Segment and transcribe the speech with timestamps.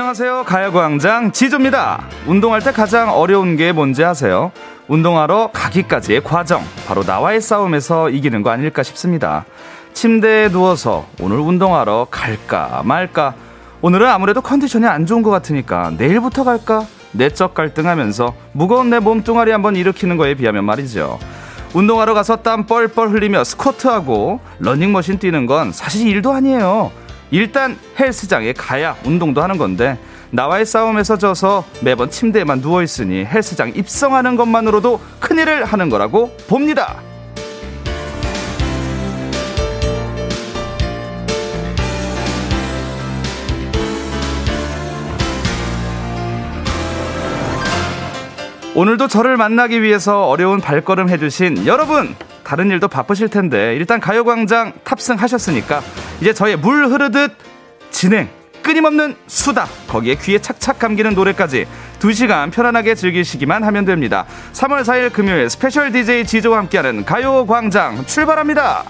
[0.00, 0.44] 안녕하세요.
[0.46, 2.06] 가야광장 지조입니다.
[2.26, 4.50] 운동할 때 가장 어려운 게 뭔지 아세요?
[4.88, 6.62] 운동하러 가기까지의 과정.
[6.88, 9.44] 바로 나와의 싸움에서 이기는 거 아닐까 싶습니다.
[9.92, 13.34] 침대에 누워서 오늘 운동하러 갈까 말까.
[13.82, 16.86] 오늘은 아무래도 컨디션이 안 좋은 것 같으니까 내일부터 갈까?
[17.12, 21.18] 내적 갈등하면서 무거운 내 몸뚱아리 한번 일으키는 거에 비하면 말이죠.
[21.74, 26.90] 운동하러 가서 땀 뻘뻘 흘리며 스쿼트하고 러닝머신 뛰는 건 사실 일도 아니에요.
[27.30, 29.98] 일단 헬스장에 가야 운동도 하는 건데
[30.30, 37.09] 나와의 싸움에서 져서 매번 침대에만 누워 있으니 헬스장 입성하는 것만으로도 큰일을 하는 거라고 봅니다.
[48.80, 55.82] 오늘도 저를 만나기 위해서 어려운 발걸음 해주신 여러분 다른 일도 바쁘실 텐데 일단 가요광장 탑승하셨으니까
[56.22, 57.30] 이제 저의 물 흐르듯
[57.90, 58.30] 진행
[58.62, 61.66] 끊임없는 수다 거기에 귀에 착착 감기는 노래까지
[61.98, 64.24] 2시간 편안하게 즐기시기만 하면 됩니다.
[64.54, 68.84] 3월 4일 금요일 special DJ 지조와 함께하는 가요광장 출발합니다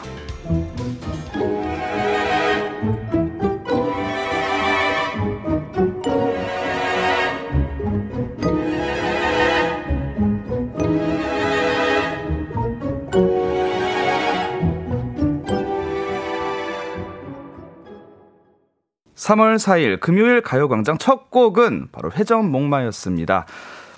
[19.31, 23.47] 3월 4일 금요일 가요광장 첫 곡은 바로 회전 목마였습니다.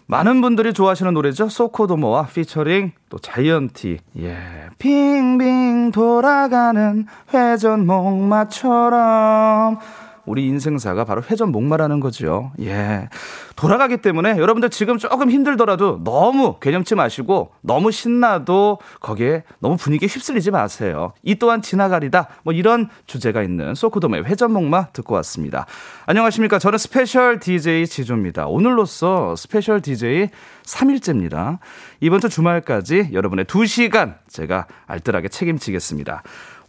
[0.06, 1.48] 많은 분들이 좋아하시는 노래죠.
[1.48, 3.98] 소코도모와 피처링 또 자이언티.
[4.18, 4.36] 예.
[4.76, 9.78] 빙빙 돌아가는 회전 목마처럼
[10.24, 12.52] 우리 인생사가 바로 회전 목마라는 거죠.
[12.60, 13.08] 예.
[13.56, 20.50] 돌아가기 때문에 여러분들 지금 조금 힘들더라도 너무 개념치 마시고 너무 신나도 거기에 너무 분위기에 휩쓸리지
[20.50, 21.12] 마세요.
[21.22, 22.28] 이 또한 지나가리다.
[22.44, 25.66] 뭐 이런 주제가 있는 소코돔의 회전 목마 듣고 왔습니다.
[26.06, 26.58] 안녕하십니까.
[26.58, 28.46] 저는 special DJ 지조입니다.
[28.46, 30.28] 오늘로써 special DJ
[30.64, 31.58] 3일째입니다.
[32.00, 36.22] 이번 주 주말까지 여러분의 2시간 제가 알뜰하게 책임지겠습니다.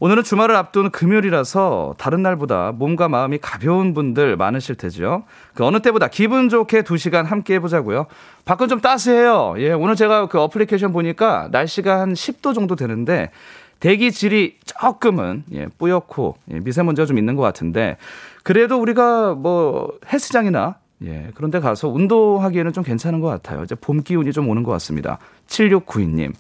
[0.04, 5.24] 오늘은 주말을 앞둔 금요일이라서 다른 날보다 몸과 마음이 가벼운 분들 많으실 테죠.
[5.54, 8.08] 그 어느 때보다 기분 좋게 두 시간 함께 해보자고요.
[8.44, 9.54] 밖은 좀 따스해요.
[9.60, 13.32] 예, 오늘 제가 그 어플리케이션 보니까 날씨가 한 10도 정도 되는데
[13.80, 17.96] 대기 질이 조금은 예, 뿌옇고 예, 미세먼지가 좀 있는 것 같은데
[18.44, 20.76] 그래도 우리가 뭐 헬스장이나
[21.06, 23.64] 예, 그런데 가서 운동하기에는 좀 괜찮은 것 같아요.
[23.64, 25.18] 이제 봄 기운이 좀 오는 것 같습니다.
[25.48, 26.34] 7692님.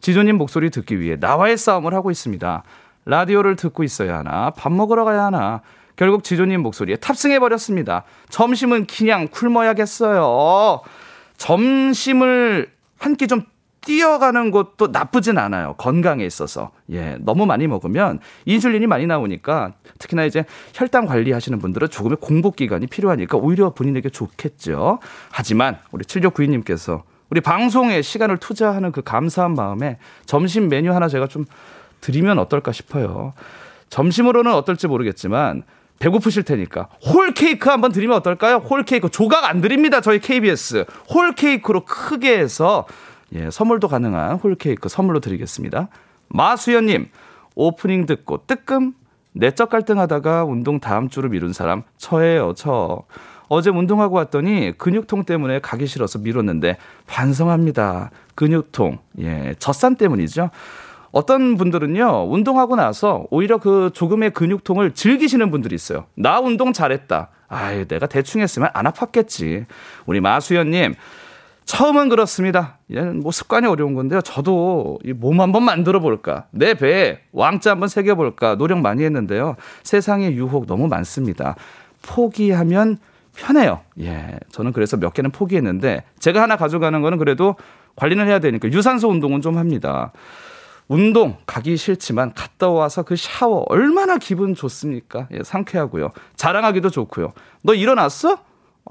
[0.00, 2.62] 지조님 목소리 듣기 위해 나와의 싸움을 하고 있습니다.
[3.08, 5.62] 라디오를 듣고 있어야 하나, 밥 먹으러 가야 하나,
[5.96, 8.04] 결국 지조님 목소리에 탑승해버렸습니다.
[8.28, 10.80] 점심은 그냥 굶어야겠어요.
[11.36, 13.42] 점심을 한 끼 좀
[13.80, 15.74] 뛰어가는 것도 나쁘진 않아요.
[15.78, 16.72] 건강에 있어서.
[16.90, 20.44] 예, 너무 많이 먹으면 인슐린이 많이 나오니까 특히나 이제
[20.74, 24.98] 혈당 관리하시는 분들은 조금의 공복 기간이 필요하니까 오히려 본인에게 좋겠죠.
[25.30, 31.46] 하지만 우리 7692님께서 우리 방송에 시간을 투자하는 그 감사한 마음에 점심 메뉴 하나 제가 좀
[32.00, 33.32] 드리면 어떨까 싶어요.
[33.90, 35.62] 점심으로는 어떨지 모르겠지만
[35.98, 38.56] 배고프실 테니까 whole 케이크 한번 드리면 어떨까요?
[38.56, 40.00] whole 케이크 조각 안 드립니다.
[40.00, 42.86] 저희 KBS whole 케이크로 크게 해서
[43.34, 45.88] 예, 선물도 가능한 whole 케이크 선물로 드리겠습니다.
[46.28, 47.08] 마수연님
[47.54, 48.92] 오프닝 듣고 뜨끔
[49.32, 53.02] 내적 갈등하다가 운동 다음 주로 미룬 사람 저예요 저.
[53.50, 56.76] 어제 운동하고 왔더니 근육통 때문에 가기 싫어서 미뤘는데
[57.06, 58.10] 반성합니다.
[58.34, 60.50] 근육통 예 젖산 때문이죠.
[61.10, 66.06] 어떤 분들은요, 운동하고 나서 오히려 그 조금의 근육통을 즐기시는 분들이 있어요.
[66.14, 67.30] 나 운동 잘했다.
[67.48, 69.64] 아유, 내가 대충 했으면 안 아팠겠지.
[70.06, 70.94] 우리 마수연님,
[71.64, 72.78] 처음은 그렇습니다.
[73.22, 74.20] 뭐 습관이 어려운 건데요.
[74.22, 76.46] 저도 이 몸 한번 만들어 볼까.
[76.50, 78.56] 내 배에 왕자 한번 새겨 볼까.
[78.56, 79.56] 노력 많이 했는데요.
[79.82, 81.56] 세상에 유혹 너무 많습니다.
[82.02, 82.98] 포기하면
[83.36, 83.80] 편해요.
[84.00, 84.38] 예.
[84.50, 87.54] 저는 그래서 몇 개는 포기했는데 제가 하나 가져가는 거는 그래도
[87.96, 90.12] 관리는 해야 되니까 유산소 운동은 좀 합니다.
[90.88, 95.28] 운동 가기 싫지만 갔다 와서 그 샤워 얼마나 기분 좋습니까?
[95.32, 96.12] 예, 상쾌하고요.
[96.36, 97.34] 자랑하기도 좋고요.
[97.62, 98.38] 너 일어났어?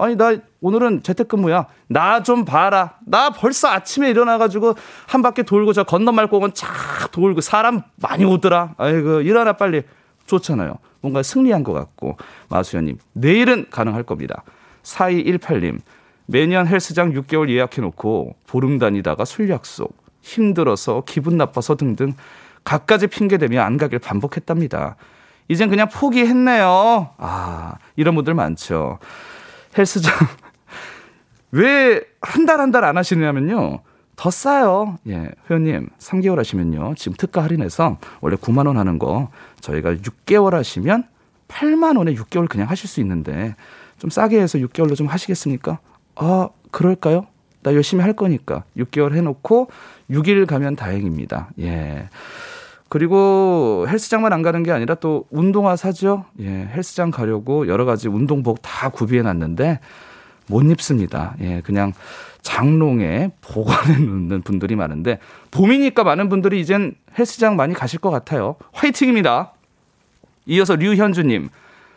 [0.00, 1.66] 아니 나 오늘은 재택근무야.
[1.88, 2.94] 나 좀 봐라.
[3.04, 4.74] 나 벌써 아침에 일어나가지고
[5.08, 6.68] 한 바퀴 돌고 저 건너말 공원 쫙
[7.10, 8.74] 돌고 사람 많이 오더라.
[8.78, 9.82] 아이고 일어나 빨리.
[10.26, 10.78] 좋잖아요.
[11.00, 12.16] 뭔가 승리한 것 같고
[12.48, 14.44] 마수연님 내일은 가능할 겁니다.
[14.84, 15.80] 4218님
[16.26, 22.14] 매년 헬스장 6개월 예약해놓고 보름 다니다가 술 약속 힘들어서 기분 나빠서 등등
[22.64, 24.96] 갖가지 핑계대며 안 가길 반복했답니다.
[25.48, 27.10] 이젠 그냥 포기했네요.
[27.16, 28.98] 아, 이런 분들 많죠.
[29.76, 30.12] 헬스장
[31.52, 33.80] 왜 한 달 한 달 안 하시냐면요.
[34.16, 34.98] 더 싸요.
[35.06, 36.94] 예, 회원님 3개월 하시면요.
[36.96, 39.30] 지금 특가 할인해서 원래 9만 원 하는 거
[39.60, 41.04] 저희가 6개월 하시면
[41.46, 43.54] 8만 원에 6개월 그냥 하실 수 있는데
[43.98, 45.78] 좀 싸게 해서 6개월로 좀 하시겠습니까?
[46.16, 47.26] 아, 그럴까요?
[47.62, 49.70] 나 열심히 할 거니까 6개월 해놓고
[50.10, 51.50] 6일 가면 다행입니다.
[51.60, 52.08] 예.
[52.88, 56.24] 그리고 헬스장만 안 가는 게 아니라 또 운동화 사죠.
[56.40, 59.80] 예, 헬스장 가려고 여러 가지 운동복 다 구비해 놨는데
[60.46, 61.34] 못 입습니다.
[61.40, 61.92] 예, 그냥
[62.40, 65.18] 장롱에 보관해 놓는 분들이 많은데
[65.50, 68.56] 봄이니까 많은 분들이 이젠 헬스장 많이 가실 것 같아요.
[68.72, 69.52] 화이팅입니다.
[70.46, 71.50] 이어서 류현주님,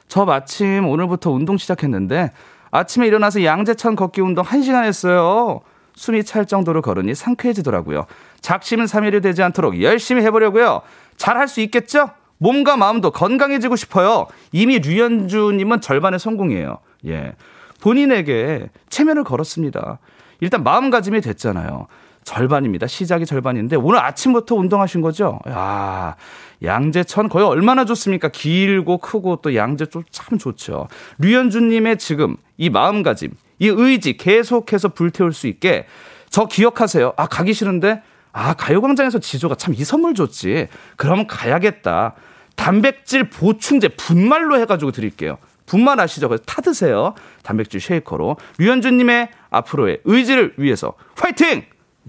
[0.09, 2.31] 저 마침 오늘부터 운동 시작했는데
[2.69, 5.61] 아침에 일어나서 양재천 걷기 운동 1시간 했어요.
[5.95, 8.05] 숨이 찰 정도로 걸으니 상쾌해지더라고요.
[8.41, 10.81] 작심은 3일이 되지 않도록 열심히 해보려고요.
[11.17, 12.09] 잘할 수 있겠죠?
[12.37, 14.27] 몸과 마음도 건강해지고 싶어요.
[14.51, 16.79] 이미 류현주님은 절반의 성공이에요.
[17.07, 17.33] 예.
[17.81, 19.99] 본인에게 체면을 걸었습니다.
[20.39, 21.87] 일단 마음가짐이 됐잖아요.
[22.23, 22.85] 절반입니다.
[22.87, 25.39] 시작이 절반인데 오늘 아침부터 운동하신 거죠?
[25.49, 26.15] 야,
[26.63, 28.29] 양재천 거의 얼마나 좋습니까?
[28.29, 30.87] 길고 크고 또 양재 좀 참 좋죠.
[31.17, 35.85] 류현주님의 지금 이 마음가짐, 이 의지 계속해서 불태울 수 있게
[36.31, 37.13] 저 기억하세요.
[37.15, 38.01] 아, 가기 싫은데
[38.33, 40.67] 아, 가요광장에서 지조가 참 이 선물 줬지.
[40.97, 42.15] 그럼 가야겠다.
[42.55, 45.37] 단백질 보충제 분말로 해가지고 드릴게요.
[45.67, 46.27] 분말 아시죠?
[46.27, 47.13] 그래서 타드세요.
[47.43, 48.37] 단백질 쉐이커로.
[48.57, 51.63] 류현주님의 앞으로의 의지를 위해서 화이팅!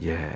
[0.05, 0.33] 예.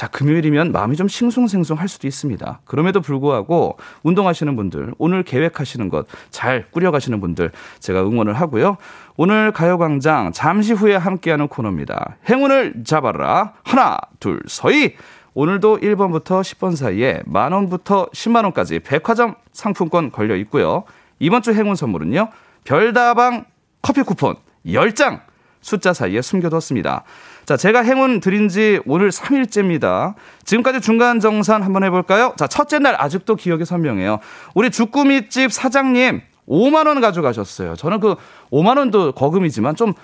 [0.00, 2.60] 자, 금요일이면 마음이 좀 싱숭생숭할 수도 있습니다.
[2.64, 7.50] 그럼에도 불구하고 운동하시는 분들, 오늘 계획하시는 것 잘 꾸려가시는 분들
[7.80, 8.78] 제가 응원을 하고요.
[9.18, 12.16] 오늘 가요광장 잠시 후에 함께하는 코너입니다.
[12.30, 13.52] 행운을 잡아라.
[13.62, 14.94] 하나, 둘, 서희.
[15.34, 20.84] 오늘도 1번부터 10번 사이에 만원부터 10만원까지 백화점 상품권 걸려 있고요.
[21.18, 22.30] 이번 주 행운 선물은요.
[22.64, 23.44] 별다방
[23.82, 25.20] 커피 쿠폰 10장
[25.60, 27.04] 숫자 사이에 숨겨뒀습니다.
[27.50, 30.14] 자, 제가 행운 드린 지 오늘 3일째입니다.
[30.44, 32.32] 지금까지 중간 정산 한번 해볼까요?
[32.36, 34.20] 자, 첫째 날 아직도 기억이 선명해요.
[34.54, 37.74] 우리 주꾸미집 사장님 5만원 가져가셨어요.
[37.74, 38.14] 저는 그
[38.52, 39.94] 5만원도 거금이지만 좀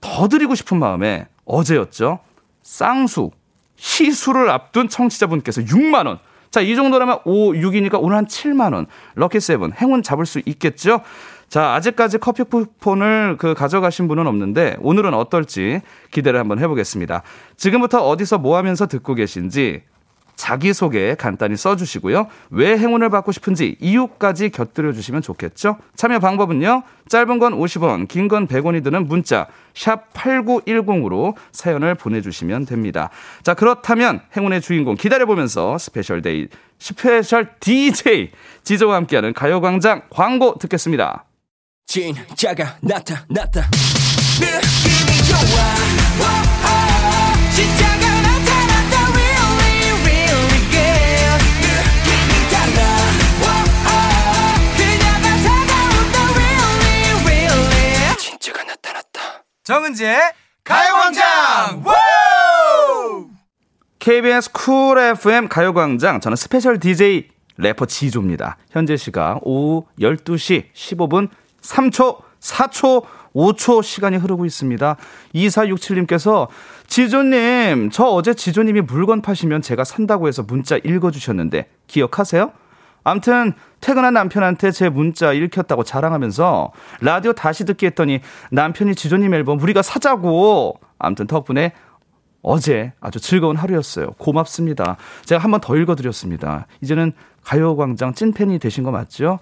[0.00, 2.18] 더 드리고 싶은 마음에 어제였죠.
[2.62, 3.30] 쌍수,
[3.76, 6.18] 시수를 앞둔 청취자분께서 6만원.
[6.50, 8.86] 자, 이 정도라면 5, 6이니까 오늘 한 7만원.
[9.14, 9.72] 럭키 세븐.
[9.74, 11.02] 행운 잡을 수 있겠죠?
[11.48, 17.22] 자, 아직까지 커피 쿠폰을 그 가져가신 분은 없는데 오늘은 어떨지 기대를 한번 해보겠습니다.
[17.56, 19.82] 지금부터 어디서 뭐 하면서 듣고 계신지
[20.34, 22.26] 자기소개 간단히 써주시고요.
[22.50, 25.78] 왜 행운을 받고 싶은지 이유까지 곁들여 주시면 좋겠죠?
[25.94, 26.82] 참여 방법은요.
[27.08, 33.08] 짧은 건 50원, 긴 건 100원이 드는 문자 샵 8910으로 사연을 보내주시면 됩니다.
[33.44, 36.48] 자 그렇다면 행운의 주인공 기다려보면서 special day
[36.78, 38.30] special DJ
[38.62, 41.24] 지조와 함께하는 가요광장 광고 듣겠습니다.
[41.86, 43.70] 진짜가 나타났다
[44.40, 45.38] 느낌이 좋아.
[46.18, 46.24] 오,
[46.66, 48.94] 오, 진짜가 나타났다.
[49.14, 52.78] Really really good 느낌이 달라.
[53.40, 53.46] 오,
[53.86, 53.88] 오,
[54.76, 56.16] 그녀가 다가온다.
[56.34, 58.16] Really really.
[58.18, 59.44] 진짜가 나타났다.
[59.64, 60.20] 정은지의
[60.64, 61.84] 가요광장.
[64.00, 66.20] KBS Cool FM 가요광장.
[66.20, 68.58] 저는 special DJ 래퍼 지조입니다.
[68.70, 71.30] 현재 시각 오후 12시 15분
[71.66, 73.04] 3초, 4초,
[73.34, 74.96] 5초 시간이 흐르고 있습니다.
[75.34, 76.48] 2467님께서
[76.86, 82.52] 지조님, 저 어제 지조님이 물건 파시면 제가 산다고 해서 문자 읽어주셨는데 기억하세요?
[83.04, 88.20] 암튼 퇴근한 남편한테 제 문자 읽혔다고 자랑하면서 라디오 다시 듣기 했더니
[88.50, 91.72] 남편이 지조님 앨범 우리가 사자고 암튼 덕분에
[92.42, 94.08] 어제 아주 즐거운 하루였어요.
[94.18, 94.96] 고맙습니다.
[95.24, 96.66] 제가 한 번 더 읽어드렸습니다.
[96.80, 97.12] 이제는
[97.44, 99.38] 가요광장 찐팬이 되신 거 맞죠?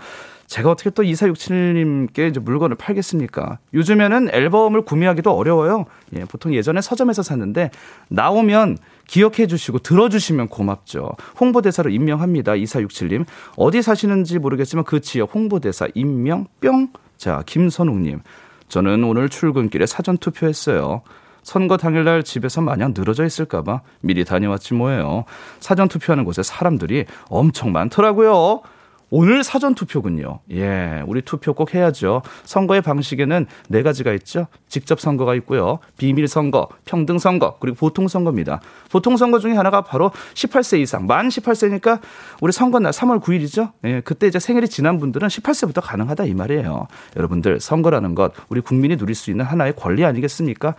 [0.54, 3.58] 제가 어떻게 또 2467님께 이제 물건을 팔겠습니까?
[3.74, 5.86] 요즘에는 앨범을 구매하기도 어려워요.
[6.14, 7.72] 예, 보통 예전에 서점에서 샀는데
[8.06, 11.10] 나오면 기억해 주시고 들어주시면 고맙죠.
[11.40, 12.52] 홍보대사로 임명합니다.
[12.52, 13.24] 2467님.
[13.56, 16.92] 어디 사시는지 모르겠지만 그 지역 홍보대사 임명 뿅.
[17.16, 18.20] 자, 김선웅님.
[18.68, 21.02] 저는 오늘 출근길에 사전 투표했어요.
[21.42, 25.24] 선거 당일날 집에서 마냥 늘어져 있을까봐 미리 다녀왔지 뭐예요.
[25.58, 28.62] 사전 투표하는 곳에 사람들이 엄청 많더라고요.
[29.16, 30.40] 오늘 사전 투표군요.
[30.50, 32.22] 예, 우리 투표 꼭 해야죠.
[32.42, 34.48] 선거의 방식에는 네 가지가 있죠.
[34.66, 35.78] 직접 선거가 있고요.
[35.96, 38.60] 비밀 선거, 평등 선거, 그리고 보통 선거입니다.
[38.90, 42.00] 보통 선거 중에 하나가 바로 18세 이상, 만 18세니까
[42.40, 43.70] 우리 선거 날 3월 9일이죠.
[43.84, 46.88] 예, 그때 이제 생일이 지난 분들은 18세부터 가능하다 이 말이에요.
[47.14, 50.74] 여러분들 선거라는 것 우리 국민이 누릴 수 있는 하나의 권리 아니겠습니까?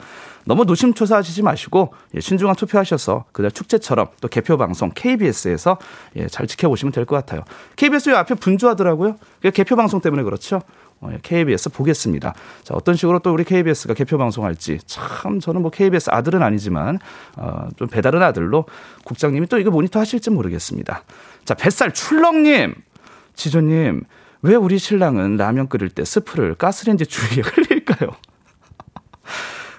[0.45, 5.77] 너무 노심초사하시지 마시고 예, 신중한 투표하셔서 그날 축제처럼 또 개표 방송 KBS에서
[6.15, 7.43] 예, 잘 지켜보시면 될 것 같아요.
[7.75, 9.17] KBS 요 앞에 분주하더라고요.
[9.53, 10.61] 개표 방송 때문에 그렇죠.
[11.01, 12.33] 어, KBS 예, 보겠습니다.
[12.63, 16.99] 자, 어떤 식으로 또 우리 KBS가 개표 방송할지 참 저는 뭐 KBS 아들은 아니지만
[17.37, 18.65] 어, 좀 배다른 아들로
[19.03, 21.03] 국장님이 또 이거 모니터 하실지 모르겠습니다.
[21.43, 22.75] 자, 뱃살 출렁님,
[23.35, 24.03] 지조님
[24.41, 28.11] 왜 우리 신랑은 라면 끓일 때 스프를 가스레인지 주위에 흘릴까요?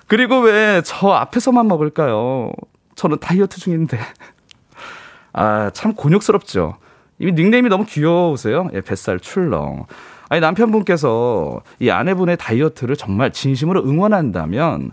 [0.06, 2.52] 그리고 왜 저 앞에서만 먹을까요?
[2.94, 3.98] 저는 다이어트 중인데.
[5.32, 6.76] 아, 참 곤욕스럽죠.
[7.18, 8.68] 이미 닉네임이 너무 귀여우세요.
[8.74, 9.86] 예, 뱃살 출렁.
[10.28, 14.92] 아니, 남편분께서 이 아내분의 다이어트를 정말 진심으로 응원한다면,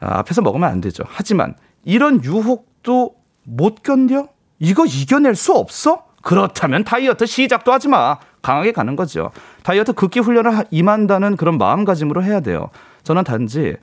[0.00, 1.04] 아, 앞에서 먹으면 안 되죠.
[1.06, 1.54] 하지만,
[1.84, 3.14] 이런 유혹도
[3.44, 4.28] 못 견뎌?
[4.58, 6.04] 이거 이겨낼 수 없어?
[6.22, 8.18] 그렇다면 다이어트 시작도 하지 마.
[8.42, 9.30] 강하게 가는 거죠.
[9.62, 12.70] 다이어트 극기 훈련을 임한다는 그런 마음가짐으로 해야 돼요.
[13.02, 13.76] 저는 단지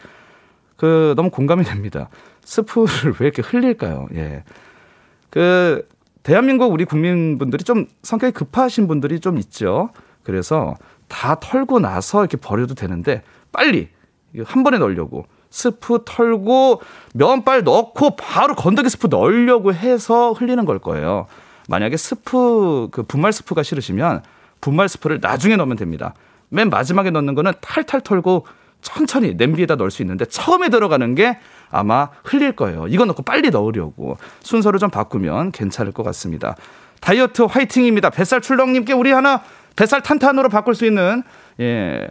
[0.78, 2.10] 그 너무 공감이 됩니다.
[2.44, 4.08] 스프를 왜 이렇게 흘릴까요?
[4.16, 4.44] 예.
[5.30, 5.88] 그
[6.24, 9.90] 대한민국 우리 국민분들이 좀 성격이 급하신 분들이 좀 있죠.
[10.24, 10.76] 그래서
[11.08, 13.90] 다 털고 나서 이렇게 버려도 되는데 빨리
[14.46, 16.82] 한 번에 넣으려고 스프 털고
[17.14, 21.28] 면발 넣고 바로 건더기 스프 넣으려고 해서 흘리는 걸 거예요.
[21.70, 24.24] 만약에 스프 그 분말 스프가 싫으시면
[24.62, 26.14] 분말 스프를 나중에 넣으면 됩니다.
[26.50, 28.46] 맨 마지막에 넣는 거는 탈탈 털고
[28.88, 31.38] 천천히 냄비에다 넣을 수 있는데 처음에 들어가는 게
[31.70, 32.88] 아마 흘릴 거예요.
[32.88, 36.56] 이거 넣고 빨리 넣으려고 순서를 좀 바꾸면 괜찮을 것 같습니다.
[37.02, 38.10] 다이어트 화이팅입니다.
[38.10, 39.44] 뱃살 출렁님께 우리 하나
[39.76, 41.24] 뱃살 탄탄으로 바꿀 수 있는
[41.60, 42.08] 예.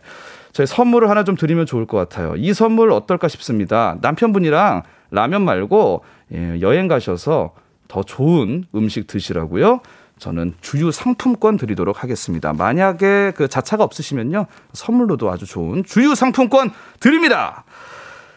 [0.52, 2.34] 저희 선물을 하나 좀 드리면 좋을 것 같아요.
[2.36, 3.96] 이 선물 어떨까 싶습니다.
[4.02, 6.04] 남편분이랑 라면 말고
[6.34, 7.54] 예, 여행 가셔서
[7.88, 9.80] 더 좋은 음식 드시라고요.
[10.18, 12.52] 저는 주유 상품권 드리도록 하겠습니다.
[12.52, 14.46] 만약에 그 자차가 없으시면요.
[14.72, 16.70] 선물로도 아주 좋은 주유 상품권
[17.00, 17.64] 드립니다.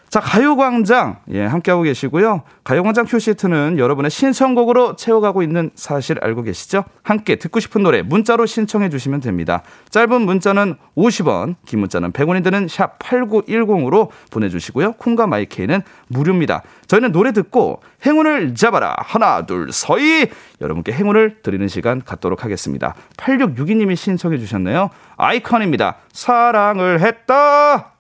[0.10, 2.42] 자, 가요광장, 예, 함께하고 계시고요.
[2.64, 6.84] 가요광장 큐시트는 여러분의 신청곡으로 채워가고 있는 사실 알고 계시죠?
[7.04, 9.62] 함께 듣고 싶은 노래 문자로 신청해 주시면 됩니다.
[9.92, 14.94] 짧은 문자는 50원, 긴 문자는 100원이 드는 샵 8910으로 보내주시고요.
[14.94, 16.64] 콩과 마이케이는 무료입니다.
[16.88, 18.96] 저희는 노래 듣고 행운을 잡아라.
[18.98, 20.28] 하나, 둘, 서희!
[20.60, 22.96] 여러분께 행운을 드리는 시간 갖도록 하겠습니다.
[23.18, 24.90] 8662님이 신청해 주셨네요.
[25.18, 25.98] 아이콘입니다.
[26.12, 27.99] 사랑을 했다!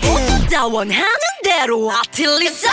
[0.00, 1.04] 다 원하는
[1.42, 2.68] 대로 아틀리사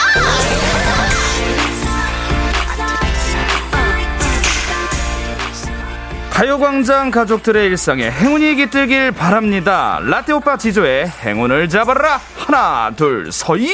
[6.31, 9.99] 가요광장 가족들의 일상에 행운이 깃들길 바랍니다.
[10.01, 12.19] 라떼 오빠 지조의 행운을 잡아라.
[12.37, 13.69] 하나, 둘, 서이.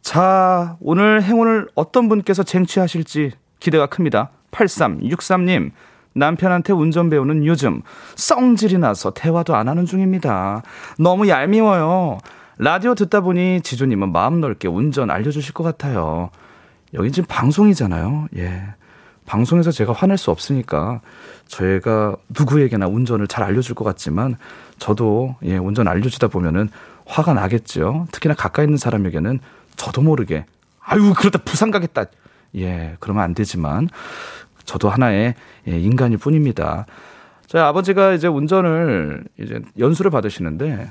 [0.00, 4.30] 자, 오늘 행운을 어떤 분께서 쟁취하실지 기대가 큽니다.
[4.52, 5.72] 8363님,
[6.14, 7.82] 남편한테 운전 배우는 요즘
[8.16, 10.62] 썽질이 나서 대화도 안 하는 중입니다.
[10.98, 12.18] 너무 얄미워요.
[12.58, 16.30] 라디오 듣다 보니 지조님은 마음 넓게 운전 알려주실 것 같아요.
[16.94, 18.28] 여긴 지금 방송이잖아요.
[18.36, 18.62] 예.
[19.26, 21.00] 방송에서 제가 화낼 수 없으니까
[21.48, 24.36] 저희가 누구에게나 운전을 잘 알려줄 것 같지만
[24.78, 26.68] 저도 예, 운전 알려주다 보면은
[27.06, 28.06] 화가 나겠죠.
[28.12, 29.40] 특히나 가까이 있는 사람에게는
[29.76, 30.44] 저도 모르게
[30.80, 32.04] 아유 그러다 부산 가겠다.
[32.56, 33.88] 예, 그러면 안 되지만
[34.64, 35.34] 저도 하나의
[35.68, 36.86] 예, 인간일 뿐입니다.
[37.46, 40.90] 저희 아버지가 이제 운전을 이제 연수를 받으시는데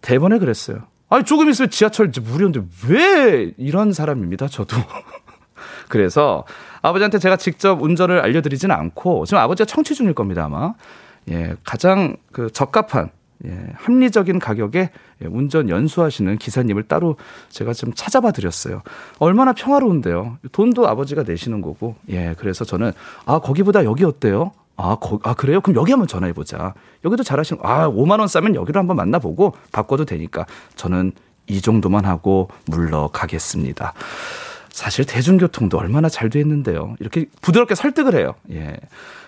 [0.00, 0.78] 대번에 그랬어요.
[1.08, 4.48] 아니 조금 있으면 지하철 이제 무료인데 왜 이런 사람입니다.
[4.48, 4.76] 저도.
[5.88, 6.44] 그래서
[6.82, 10.74] 아버지한테 제가 직접 운전을 알려드리진 않고 지금 아버지가 청취 중일 겁니다 아마.
[11.30, 13.10] 예, 가장 그 적합한
[13.46, 14.90] 예, 합리적인 가격에
[15.22, 17.16] 예, 운전 연수하시는 기사님을 따로
[17.50, 18.82] 제가 좀 찾아봐 드렸어요.
[19.18, 20.38] 얼마나 평화로운데요.
[20.52, 21.96] 돈도 아버지가 내시는 거고.
[22.10, 22.92] 예, 그래서 저는
[23.26, 24.52] 아, 거기보다 여기 어때요?
[24.76, 25.60] 아, 거, 아, 그래요?
[25.60, 26.74] 그럼 여기 한번 전화해 보자.
[27.04, 31.12] 여기도 잘하시는, 아, 5만 원 싸면 여기로 한번 만나 보고 바꿔도 되니까 저는
[31.46, 33.92] 이 정도만 하고 물러가겠습니다.
[34.70, 36.96] 사실 대중교통도 얼마나 잘 돼 있는데요.
[36.98, 38.34] 이렇게 부드럽게 설득을 해요.
[38.50, 38.76] 예.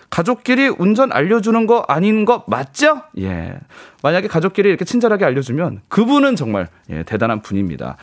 [0.09, 3.01] 가족끼리 운전 알려주는 거 아닌 거 맞죠?
[3.19, 3.57] 예.
[4.03, 7.97] 만약에 가족끼리 이렇게 친절하게 알려주면 그분은 정말 예, 대단한 분입니다.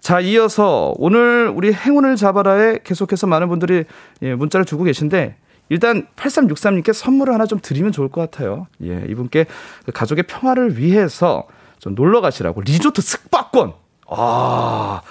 [0.00, 3.84] 자, 이어서 오늘 우리 행운을 잡아라에 계속해서 많은 분들이
[4.22, 5.36] 예, 문자를 주고 계신데
[5.68, 8.66] 일단 8363님께 선물을 하나 좀 드리면 좋을 것 같아요.
[8.82, 9.46] 예, 이분께
[9.86, 11.46] 그 가족의 평화를 위해서
[11.78, 13.72] 좀 놀러 가시라고 리조트 숙박권.
[14.08, 15.02] 아.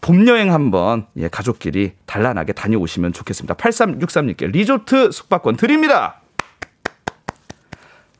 [0.00, 3.54] 봄 여행 한번 예, 가족끼리 단란하게 다녀오시면 좋겠습니다.
[3.54, 6.20] 8363님께 리조트 숙박권 드립니다.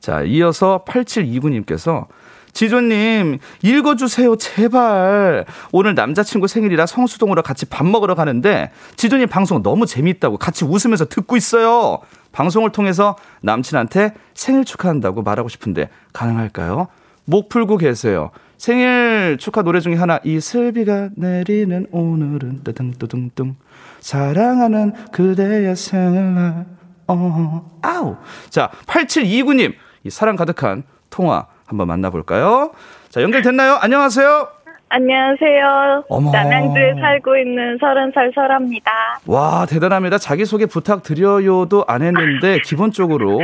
[0.00, 2.06] 자, 이어서 8729님께서
[2.52, 5.44] 지조님, 읽어주세요, 제발.
[5.70, 11.37] 오늘 남자친구 생일이라 성수동으로 같이 밥 먹으러 가는데, 지조님 방송 너무 재밌다고 같이 웃으면서 듣고
[11.37, 12.00] 있어요.
[12.32, 16.88] 방송을 통해서 남친한테 생일 축하한다고 말하고 싶은데, 가능할까요?
[17.25, 18.30] 목 풀고 계세요.
[18.59, 23.55] 생일 축하 노래 중에 하나 이슬비가 내리는 오늘은 뜨등뜨등뚱
[24.00, 26.67] 사랑하는 그대의 생일날
[27.07, 28.17] 어 아우
[28.50, 29.75] 자 8729님
[30.05, 32.73] 이 사랑 가득한 통화 한번 만나볼까요?
[33.09, 33.79] 자 연결됐나요?
[33.81, 34.49] 안녕하세요.
[34.91, 36.05] 안녕하세요.
[36.09, 36.33] 어머.
[36.33, 38.91] 남양주에 살고 있는 서른 살 설아입니다.
[39.27, 40.17] 와 대단합니다.
[40.19, 43.38] 자기소개 부탁드려요도 안 했는데 기본적으로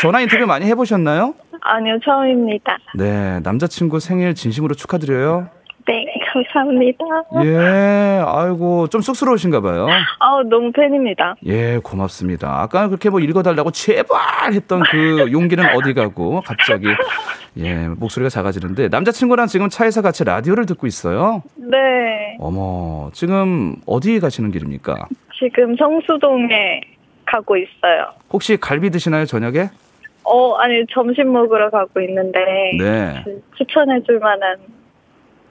[0.00, 1.34] 전화 인터뷰 많이 해보셨나요?
[1.60, 2.78] 아니요, 처음입니다.
[2.94, 5.48] 네, 남자친구 생일 진심으로 축하드려요.
[5.86, 7.04] 네, 감사합니다.
[7.44, 9.86] 예, 아이고, 좀 쑥스러우신가 봐요.
[10.20, 11.34] 아우, 너무 팬입니다.
[11.44, 12.62] 예, 고맙습니다.
[12.62, 16.86] 아까 그렇게 뭐 읽어달라고 제발 했던 그 용기는 어디 가고, 갑자기,
[17.58, 21.42] 예, 목소리가 작아지는데, 남자친구랑 지금 차에서 같이 라디오를 듣고 있어요?
[21.56, 22.36] 네.
[22.38, 25.08] 어머, 지금 어디 가시는 길입니까?
[25.38, 26.80] 지금 성수동에
[27.26, 28.06] 가고 있어요.
[28.32, 29.70] 혹시 갈비 드시나요, 저녁에?
[30.30, 32.38] 어, 아니, 점심 먹으러 가고 있는데.
[32.78, 33.22] 네.
[33.24, 34.58] 그 추천해 줄 만한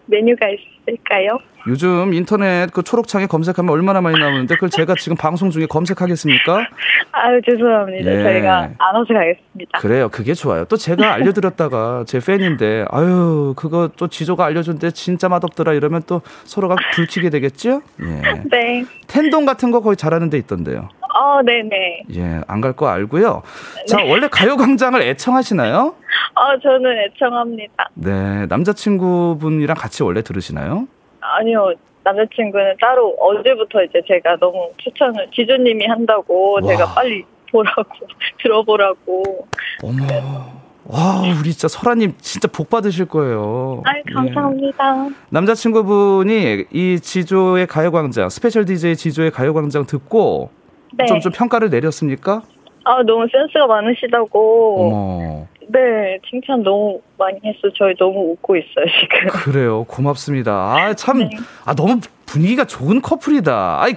[0.06, 1.40] 메뉴가 있을까요?
[1.68, 6.66] 요즘 인터넷 그 초록창에 검색하면 얼마나 많이 나오는데 그걸 제가 지금 방송 중에 검색하겠습니까?
[7.12, 8.12] 아유 죄송합니다.
[8.12, 8.24] 예.
[8.24, 9.80] 저희가 알아서 가겠습니다.
[9.80, 10.10] 그래요.
[10.10, 10.66] 그게 좋아요.
[10.66, 16.76] 또 제가 알려드렸다가 제 팬인데 아유 그거 또 지조가 알려준데 진짜 맛없더라 이러면 또 서로가
[16.94, 17.82] 불키게 되겠죠?
[18.02, 18.22] 예.
[18.50, 18.86] 네.
[19.08, 20.90] 텐동 같은 거 거의 잘하는 데 있던데요.
[21.14, 22.04] 어, 네네.
[22.16, 23.42] 예, 안 갈 거 알고요.
[23.88, 25.96] 자, 원래 가요광장을 애청하시나요?
[26.36, 27.90] 어, 저는 애청합니다.
[27.96, 30.88] 네, 남자친구분이랑 같이 원래 들으시나요?
[31.22, 31.74] 아니요.
[32.04, 36.62] 남자친구는 따로 어제부터 이제 제가 너무 추천을 지주님이 한다고 와.
[36.62, 37.84] 제가 빨리 보라고
[38.42, 39.48] 들어보라고.
[39.84, 40.60] 어머.
[40.86, 43.84] 와, 우리 진짜 설아님 진짜 복 받으실 거예요.
[43.86, 44.14] 아이 예.
[44.14, 45.10] 감사합니다.
[45.30, 50.50] 남자친구분이 이 지조의 가요광장, special DJ 지조의 가요광장 듣고
[50.94, 51.06] 네.
[51.06, 52.42] 좀, 좀 평가를 내렸습니까?
[52.86, 54.76] 아 너무 센스가 많으시다고.
[54.92, 55.48] 어머.
[55.72, 57.72] 네 칭찬 너무 많이 했어.
[57.78, 59.28] 저희 너무 웃고 있어요 지금.
[59.44, 59.84] 그래요.
[59.86, 60.52] 고맙습니다.
[60.52, 61.30] 아, 참, 네.
[61.66, 63.82] 아, 너무 분위기가 좋은 커플이다.
[63.82, 63.94] 아이,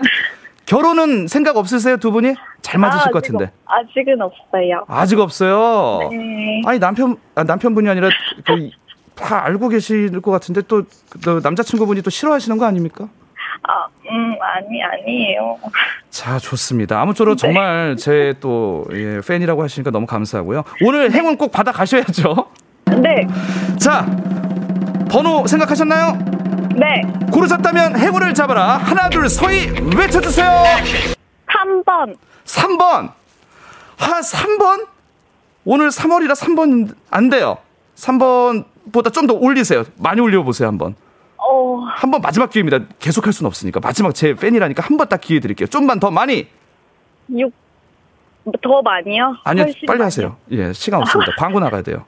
[0.67, 2.35] 결혼은 생각 없으세요, 두 분이?
[2.61, 3.45] 잘 맞으실 아, 것 같은데.
[3.47, 4.85] 없- 아직은 없어요.
[4.87, 6.09] 아직 없어요.
[6.11, 6.63] 네.
[6.67, 8.09] 아니, 남편, 아, 남편분이 아니라,
[8.47, 8.71] 그,
[9.15, 10.83] 다 알고 계실 것 같은데, 또,
[11.25, 13.09] 또 남자친구분이 또 싫어하시는 거 아닙니까?
[13.69, 15.57] 아, 음, 아니, 아니에요.
[16.11, 17.01] 자, 좋습니다.
[17.01, 20.65] 아무쪼록 정말 제 또, 예, 팬이라고 하시니까 너무 감사하고요.
[20.85, 22.47] 오늘 행운 꼭 받아 가셔야죠.
[23.01, 23.27] 네,
[23.79, 24.05] 자,
[25.11, 26.19] 번호 생각하셨나요?
[26.77, 27.03] 네.
[27.33, 28.77] 고르셨다면 행운을 잡아라.
[28.77, 30.47] 하나, 둘, 서희 외쳐주세요.
[31.47, 32.17] 3번.
[32.45, 33.11] 3번.
[33.99, 34.87] 아, 3번?
[35.65, 37.57] 오늘 3월이라 3번 안 돼요.
[37.97, 39.85] 3번보다 좀 더 올리세요.
[39.97, 40.97] 많이 올려보세요, 한번.
[41.53, 42.79] 어, 한번 마지막 기회입니다.
[42.99, 43.81] 계속 할 수는 없으니까.
[43.81, 45.67] 마지막 제 팬이라니까 한 번 딱 기회 드릴게요.
[45.69, 46.47] 좀만 더 많이.
[47.31, 47.53] 6.
[48.63, 49.37] 더 많이요?
[49.45, 50.05] 아니요, 빨리 많이요.
[50.05, 50.37] 하세요.
[50.51, 51.33] 예, 시간 없습니다.
[51.37, 52.05] 광고 나가야 돼요.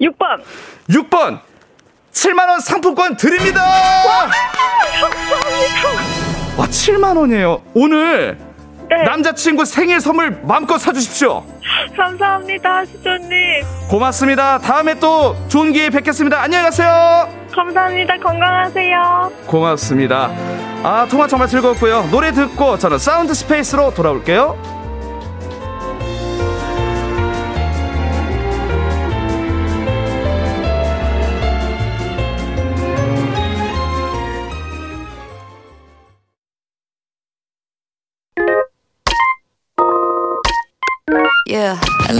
[0.00, 0.42] 6번.
[0.88, 1.40] 6번.
[2.12, 3.60] 7만 원 상품권 드립니다!
[6.56, 7.60] 와, 7만 원이에요.
[7.74, 8.38] 오늘
[8.88, 9.02] 네.
[9.04, 11.44] 남자친구 생일 선물 마음껏 사주십시오.
[11.96, 13.30] 감사합니다, 지조님.
[13.88, 14.58] 고맙습니다.
[14.58, 16.40] 다음에 또 좋은 기회 뵙겠습니다.
[16.40, 17.28] 안녕히 가세요.
[17.52, 18.16] 감사합니다.
[18.18, 19.32] 건강하세요.
[19.46, 20.30] 고맙습니다.
[20.82, 22.08] 아, 통화 정말 즐거웠고요.
[22.10, 24.73] 노래 듣고 저는 Sound Space로 돌아올게요.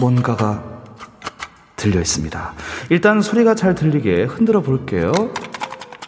[0.00, 0.62] 뭔가가
[1.76, 2.52] 들려 있습니다.
[2.88, 5.12] 일단 소리가 잘 들리게 흔들어 볼게요.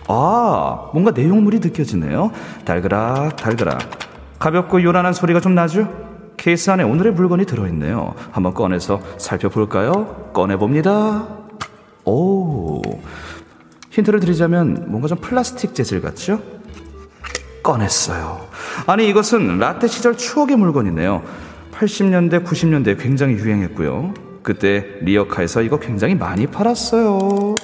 [0.09, 2.33] 아, 뭔가 내용물이 느껴지네요.
[2.65, 3.79] 달그락, 달그락.
[4.39, 5.89] 가볍고 요란한 소리가 좀 나죠?
[6.37, 8.15] 케이스 안에 오늘의 물건이 들어있네요.
[8.33, 10.31] 한번 꺼내서 살펴볼까요?
[10.35, 11.29] 꺼내봅니다.
[12.05, 12.83] 오.
[13.91, 16.43] 힌트를 드리자면 뭔가 좀 플라스틱 재질 같죠?
[17.63, 18.41] 꺼냈어요.
[18.87, 21.23] 아니, 이것은 라떼 시절 추억의 물건이네요.
[21.83, 24.15] 80년대, 90년대 굉장히 유행했고요.
[24.43, 27.55] 그때 리어카에서 이거 굉장히 많이 팔았어요.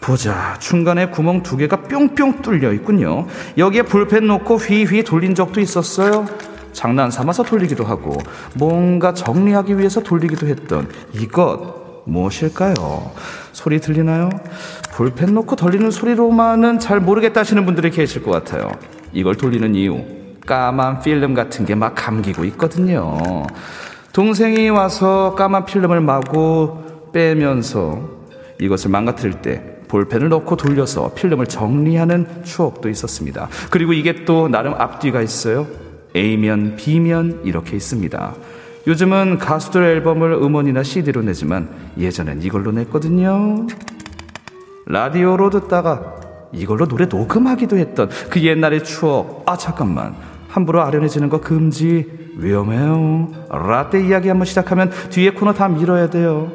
[0.00, 0.56] 보자.
[0.58, 3.26] 중간에 구멍 두 개가 뿅뿅 뚫려 있군요.
[3.58, 6.26] 여기에 볼펜 놓고 휘휘 돌린 적도 있었어요.
[6.72, 8.16] 장난 삼아서 돌리기도 하고
[8.54, 13.12] 뭔가 정리하기 위해서 돌리기도 했던 이것 무엇일까요?
[13.52, 14.30] 소리 들리나요?
[14.94, 18.70] 볼펜 놓고 돌리는 소리로만은 잘 모르겠다 하시는 분들이 계실 것 같아요.
[19.12, 23.18] 이걸 돌리는 이유 까만 필름 같은 게 막 감기고 있거든요.
[24.12, 26.78] 동생이 와서 까만 필름을 마구
[27.12, 28.00] 빼면서
[28.60, 33.48] 이것을 망가뜨릴 때 볼펜을 넣고 돌려서 필름을 정리하는 추억도 있었습니다.
[33.70, 35.66] 그리고 이게 또 나름 앞뒤가 있어요.
[36.14, 38.34] A면, B면 이렇게 있습니다.
[38.86, 43.66] 요즘은 가수들 앨범을 음원이나 CD로 내지만 예전엔 이걸로 냈거든요.
[44.86, 46.16] 라디오로 듣다가
[46.52, 49.42] 이걸로 노래 녹음하기도 했던 그 옛날의 추억.
[49.46, 50.14] 아, 잠깐만.
[50.52, 52.06] 함부로 아련해지는 거 금지.
[52.36, 53.28] 위험해요.
[53.50, 56.52] 라떼 이야기 한번 시작하면 뒤에 코너 다 밀어야 돼요.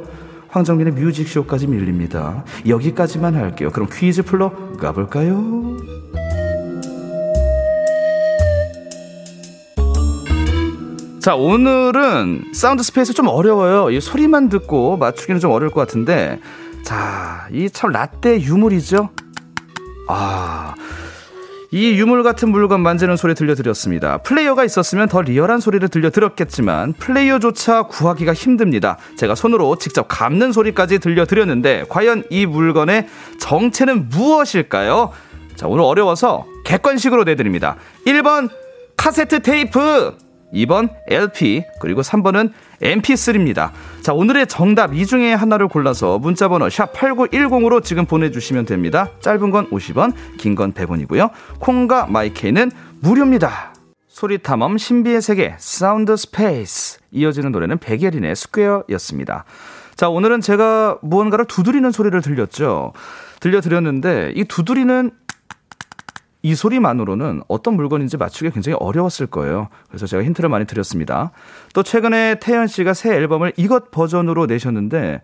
[0.49, 2.43] 황정민의 뮤직쇼까지 밀립니다.
[2.67, 3.69] 여기까지만 할게요.
[3.71, 5.77] 그럼 퀴즈 풀러 가볼까요?
[11.19, 13.89] 자, 오늘은 Sound Space 좀 어려워요.
[13.91, 16.39] 이 소리만 듣고 맞추기는 좀 어려울 것 같은데.
[16.83, 19.09] 자, 이 참 라떼 유물이죠?
[20.07, 20.73] 아,
[21.71, 24.19] 이 유물 같은 물건 만지는 소리 들려드렸습니다.
[24.19, 28.97] 플레이어가 있었으면 더 리얼한 소리를 들려드렸겠지만 플레이어조차 구하기가 힘듭니다.
[29.17, 33.07] 제가 손으로 직접 감는 소리까지 들려드렸는데 과연 이 물건의
[33.39, 35.11] 정체는 무엇일까요?
[35.55, 37.75] 자, 오늘 어려워서 객관식으로 내드립니다.
[38.05, 38.49] 1번
[38.95, 40.15] 카세트 테이프
[40.53, 43.71] 2번 LP, 그리고 3번은 MP3입니다.
[44.01, 49.09] 자, 오늘의 정답 이 중에 하나를 골라서 문자 번호 샵 8910으로 지금 보내 주시면 됩니다.
[49.21, 51.31] 짧은 건 50원, 긴 건 100원이고요.
[51.59, 53.73] 콩과 마이케이는 무료입니다.
[54.07, 56.99] 소리 탐험 신비의 세계, Sound Space.
[57.11, 59.45] 이어지는 노래는 백예린의 Square였습니다.
[59.95, 62.93] 자, 오늘은 제가 무언가를 두드리는 소리를 들렸죠.
[63.39, 65.11] 들려드렸는데, 이 두드리는
[66.43, 69.69] 이 소리만으로는 어떤 물건인지 맞추기 굉장히 어려웠을 거예요.
[69.87, 71.31] 그래서 제가 힌트를 많이 드렸습니다.
[71.73, 75.21] 또 최근에 태연 씨가 새 앨범을 이것 버전으로 내셨는데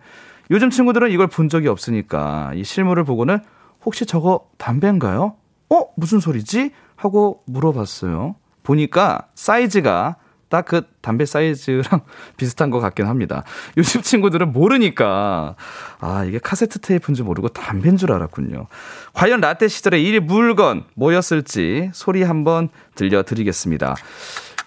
[0.50, 3.38] 요즘 친구들은 이걸 본 적이 없으니까 이 실물을 보고는
[3.84, 5.34] 혹시 저거 담배인가요?
[5.70, 5.80] 어?
[5.96, 6.72] 무슨 소리지?
[6.96, 8.36] 하고 물어봤어요.
[8.62, 10.16] 보니까 사이즈가
[10.48, 12.00] 딱 그 담배 사이즈랑
[12.36, 13.44] 비슷한 것 같긴 합니다.
[13.76, 15.54] 요즘 친구들은 모르니까
[16.00, 18.66] 아 이게 카세트 테이프인 줄 모르고 담배인 줄 알았군요.
[19.12, 23.94] 과연 라떼 시절의 이 물건 뭐였을지 소리 한번 들려드리겠습니다.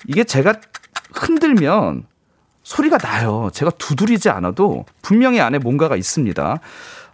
[0.07, 0.55] 이게 제가
[1.13, 2.05] 흔들면
[2.63, 3.49] 소리가 나요.
[3.53, 6.59] 제가 두드리지 않아도 분명히 안에 뭔가가 있습니다.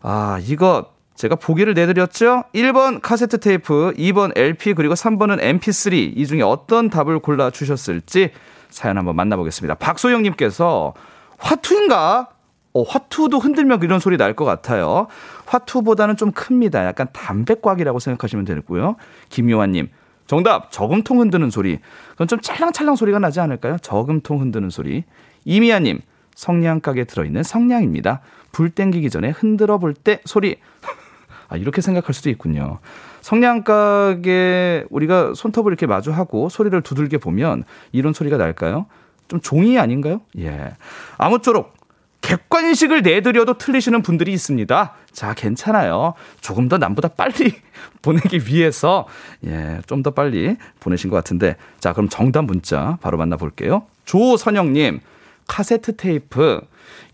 [0.01, 2.43] 아 이거 제가 보기를 내드렸죠?
[2.55, 6.13] 1번 카세트 테이프, 2번 LP, 그리고 3번은 MP3.
[6.17, 8.31] 이 중에 어떤 답을 골라주셨을지
[8.69, 9.75] 사연 한번 만나보겠습니다.
[9.75, 10.93] 박소영님께서
[11.37, 12.29] 화투인가?
[12.73, 15.05] 어, 화투도 흔들면 이런 소리 날 것 같아요.
[15.45, 16.83] 화투보다는 좀 큽니다.
[16.85, 18.95] 약간 담배꽉이라고 생각하시면 되고요.
[19.29, 19.89] 김요환님,
[20.25, 21.77] 정답, 저금통 흔드는 소리.
[22.13, 23.77] 그건 좀 찰랑찰랑 소리가 나지 않을까요?
[23.77, 25.03] 저금통 흔드는 소리.
[25.45, 25.99] 이미아님,
[26.33, 28.21] 성냥가게 들어있는 성냥입니다.
[28.51, 30.55] 불 땡기기 전에 흔들어 볼 때 소리.
[31.47, 32.79] 아, 이렇게 생각할 수도 있군요.
[33.21, 38.85] 성냥가게 우리가 손톱을 이렇게 마주하고 소리를 두들겨 보면 이런 소리가 날까요?
[39.27, 40.21] 좀 종이 아닌가요?
[40.39, 40.73] 예.
[41.17, 41.73] 아무쪼록
[42.21, 44.93] 객관식을 내드려도 틀리시는 분들이 있습니다.
[45.11, 46.13] 자, 괜찮아요.
[46.41, 47.53] 조금 더 남보다 빨리
[48.01, 49.05] 보내기 위해서,
[49.45, 51.57] 예, 좀 더 빨리 보내신 것 같은데.
[51.79, 53.83] 자, 그럼 정답 문자 바로 만나볼게요.
[54.05, 55.01] 조선영님,
[55.47, 56.61] 카세트 테이프.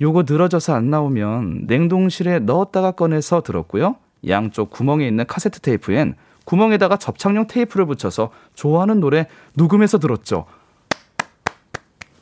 [0.01, 3.95] 요거 늘어져서 안 나오면 냉동실에 넣었다가 꺼내서 들었고요.
[4.27, 10.45] 양쪽 구멍에 있는 카세트 테이프엔 구멍에다가 접착용 테이프를 붙여서 좋아하는 노래 녹음해서 들었죠.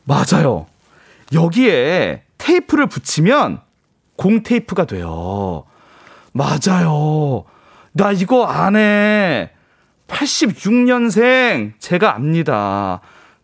[0.04, 0.68] 맞아요.
[1.34, 3.62] 여기에 테이프를 붙이면
[4.16, 5.64] 공 테이프가 돼요.
[6.34, 7.46] 맞아요.
[7.94, 9.52] 나 이거 안 해.
[10.08, 13.02] 86년생 제가 압니다.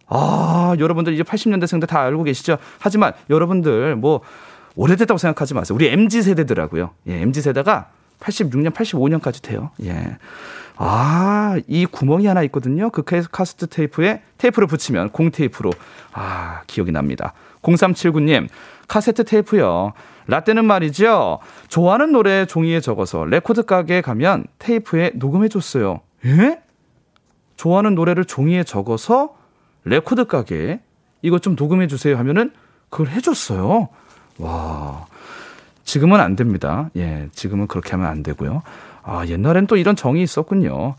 [0.07, 2.57] 아, 여러분들 이제 80년대생들 다 알고 계시죠?
[2.79, 4.21] 하지만 여러분들 뭐
[4.75, 5.75] 오래됐다고 생각하지 마세요.
[5.75, 6.91] 우리 MZ 세대더라고요.
[7.07, 7.89] 예, MZ 세대가
[8.23, 9.71] 86년, 85년까지 돼요.
[9.83, 10.17] 예.
[10.75, 12.89] 아, 이 구멍이 하나 있거든요.
[12.89, 15.71] 그 카세트 테이프에 테이프를 붙이면 공 테이프로
[16.13, 17.33] 아, 기억이 납니다.
[17.61, 18.47] 0379님,
[18.87, 19.93] 카세트 테이프요.
[20.27, 21.39] 라떼는 말이죠.
[21.67, 26.01] 좋아하는 노래 종이에 적어서 레코드 가게에 가면 테이프에 녹음해 줬어요.
[26.25, 26.61] 예?
[27.57, 29.35] 좋아하는 노래를 종이에 적어서
[29.83, 30.81] 레코드 가게에
[31.21, 32.51] 이것 좀 녹음해 주세요 하면은
[32.89, 33.89] 그걸 해 줬어요.
[34.37, 35.05] 와.
[35.83, 36.89] 지금은 안 됩니다.
[36.95, 38.61] 예, 지금은 그렇게 하면 안 되고요.
[39.03, 40.95] 아, 옛날엔 또 이런 정이 있었군요.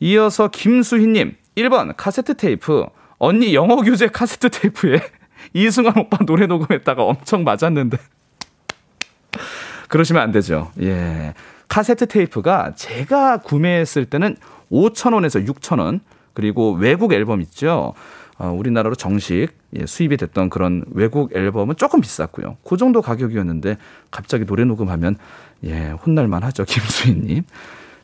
[0.00, 2.84] 이어서 김수희님, 1번 카세트 테이프.
[3.18, 5.00] 언니 영어 교재 카세트 테이프에
[5.54, 7.96] 이승환 오빠 노래 녹음했다가 엄청 맞았는데.
[9.88, 10.70] 그러시면 안 되죠.
[10.80, 11.34] 예.
[11.68, 14.36] 카세트 테이프가 제가 구매했을 때는
[14.70, 16.00] 5,000원에서 6,000원
[16.32, 17.94] 그리고 외국 앨범 있죠.
[18.38, 22.56] 어, 우리나라로 정식 예, 수입이 됐던 그런 외국 앨범은 조금 비쌌고요.
[22.64, 23.76] 그 정도 가격이었는데
[24.10, 25.16] 갑자기 노래 녹음하면
[25.64, 26.64] 예, 혼날만 하죠.
[26.68, 27.44] 김수희님.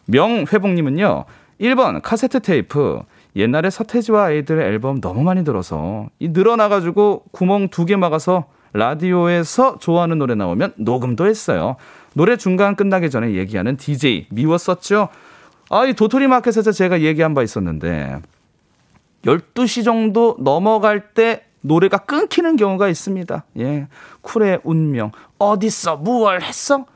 [0.06, 1.24] 명회복님은요.
[1.60, 3.00] 1번 카세트 테이프.
[3.36, 10.18] 옛날에 서태지와 아이들 앨범 너무 많이 들어서 이 늘어나가지고 구멍 두 개 막아서 라디오에서 좋아하는
[10.18, 11.76] 노래 나오면 녹음도 했어요.
[12.14, 15.08] 노래 중간 끝나기 전에 얘기하는 DJ 미웠었죠.
[15.70, 18.20] 아, 이 도토리 마켓에서 제가 얘기한 바 있었는데
[19.24, 23.44] 12시 정도 넘어갈 때 노래가 끊기는 경우가 있습니다.
[23.58, 23.88] 예.
[24.22, 25.12] 쿨의 운명.
[25.38, 25.96] 어딨어?
[25.96, 26.86] 무얼 했어?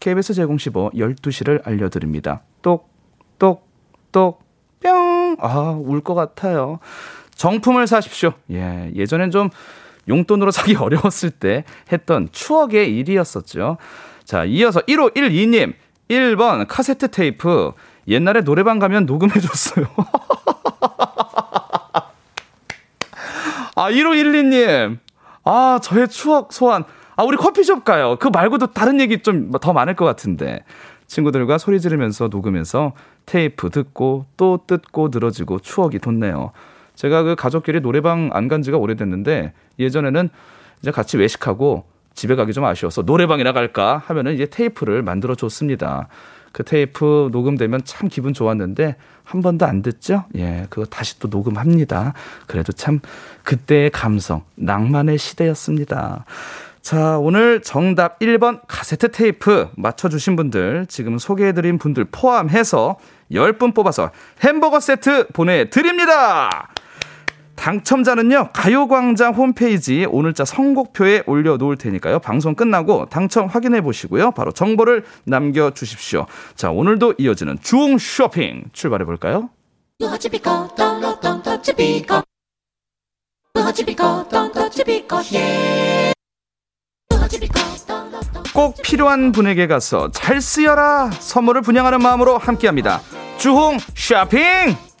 [0.00, 2.42] KBS 제공시보 12시를 알려드립니다.
[2.62, 2.88] 똑,
[3.38, 3.68] 똑,
[4.12, 4.42] 똑,
[4.80, 5.36] 뿅.
[5.40, 6.78] 아, 울 것 같아요.
[7.34, 8.32] 정품을 사십시오.
[8.52, 8.90] 예.
[8.94, 9.50] 예전엔 좀
[10.08, 13.78] 용돈으로 사기 어려웠을 때 했던 추억의 일이었었죠.
[14.24, 15.74] 자, 이어서 1512님.
[16.08, 17.72] 1번 카세트 테이프.
[18.06, 19.86] 옛날에 노래방 가면 녹음해줬어요.
[23.74, 24.98] 아, 1512님.
[25.44, 26.84] 아, 저의 추억 소환.
[27.16, 28.16] 아, 우리 커피숍 가요.
[28.20, 30.64] 그 말고도 다른 얘기 좀 더 많을 것 같은데.
[31.06, 32.92] 친구들과 소리 지르면서 녹으면서
[33.26, 36.52] 테이프 듣고 또 뜯고 늘어지고 추억이 돋네요.
[36.94, 40.30] 제가 그 가족끼리 노래방 안 간 지가 오래됐는데 예전에는
[40.80, 46.08] 이제 같이 외식하고 집에 가기 좀 아쉬워서 노래방이나 갈까 하면은 이제 테이프를 만들어 줬습니다.
[46.52, 50.24] 그 테이프 녹음되면 참 기분 좋았는데 한 번도 안 듣죠?
[50.36, 52.14] 예, 그거 다시 또 녹음합니다.
[52.46, 53.00] 그래도 참
[53.44, 56.24] 그때의 감성, 낭만의 시대였습니다.
[56.82, 62.98] 자, 오늘 정답 1번 카세트 테이프 맞춰주신 분들, 지금 소개해드린 분들 포함해서
[63.30, 66.71] 10분 뽑아서 햄버거 세트 보내드립니다!
[67.56, 72.18] 당첨자는요, 가요광장 홈페이지 오늘자 선곡표에 올려놓을 테니까요.
[72.18, 74.32] 방송 끝나고 당첨 확인해 보시고요.
[74.32, 76.26] 바로 정보를 남겨주십시오.
[76.56, 79.50] 자, 오늘도 이어지는 주홍 쇼핑 출발해 볼까요?
[88.54, 93.00] 꼭 필요한 분에게 가서 잘 쓰여라 선물을 분양하는 마음으로 함께합니다.
[93.38, 94.91] 주홍 쇼핑!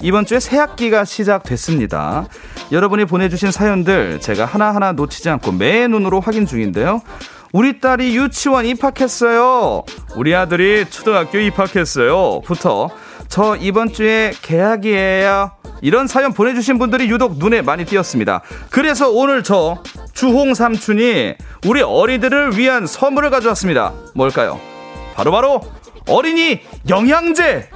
[0.00, 2.26] 이번 주에 새 학기가 시작됐습니다.
[2.72, 7.00] 여러분이 보내주신 사연들 제가 하나하나 놓치지 않고 매 눈으로 확인 중인데요.
[7.52, 9.84] 우리 딸이 유치원 입학했어요.
[10.16, 12.40] 우리 아들이 초등학교 입학했어요.
[12.42, 12.90] 부터
[13.28, 15.52] 저 이번 주에 개학이에요.
[15.82, 18.42] 이런 사연 보내주신 분들이 유독 눈에 많이 띄었습니다.
[18.70, 21.34] 그래서 오늘 저 주홍 삼촌이
[21.66, 23.92] 우리 어린이들을 위한 선물을 가져왔습니다.
[24.14, 24.60] 뭘까요?
[25.14, 25.72] 바로바로 바로
[26.08, 27.70] 어린이 영양제!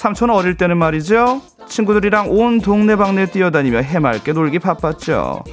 [0.00, 1.42] 삼촌 어릴 때는 말이죠.
[1.68, 5.44] 친구들이랑 온 동네방네 뛰어다니며 해맑게 놀기 바빴죠.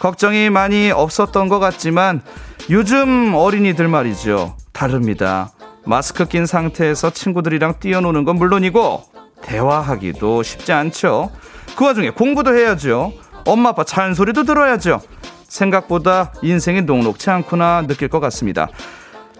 [0.00, 2.20] 걱정이 많이 없었던 것 같지만
[2.68, 4.56] 요즘 어린이들 말이죠.
[4.72, 5.52] 다릅니다.
[5.84, 9.04] 마스크 낀 상태에서 친구들이랑 뛰어노는 건 물론이고
[9.40, 11.30] 대화하기도 쉽지 않죠.
[11.76, 13.12] 그 와중에 공부도 해야죠.
[13.46, 15.00] 엄마 아빠 잔소리도 들어야죠.
[15.44, 18.66] 생각보다 인생이 녹록치 않구나 느낄 것 같습니다.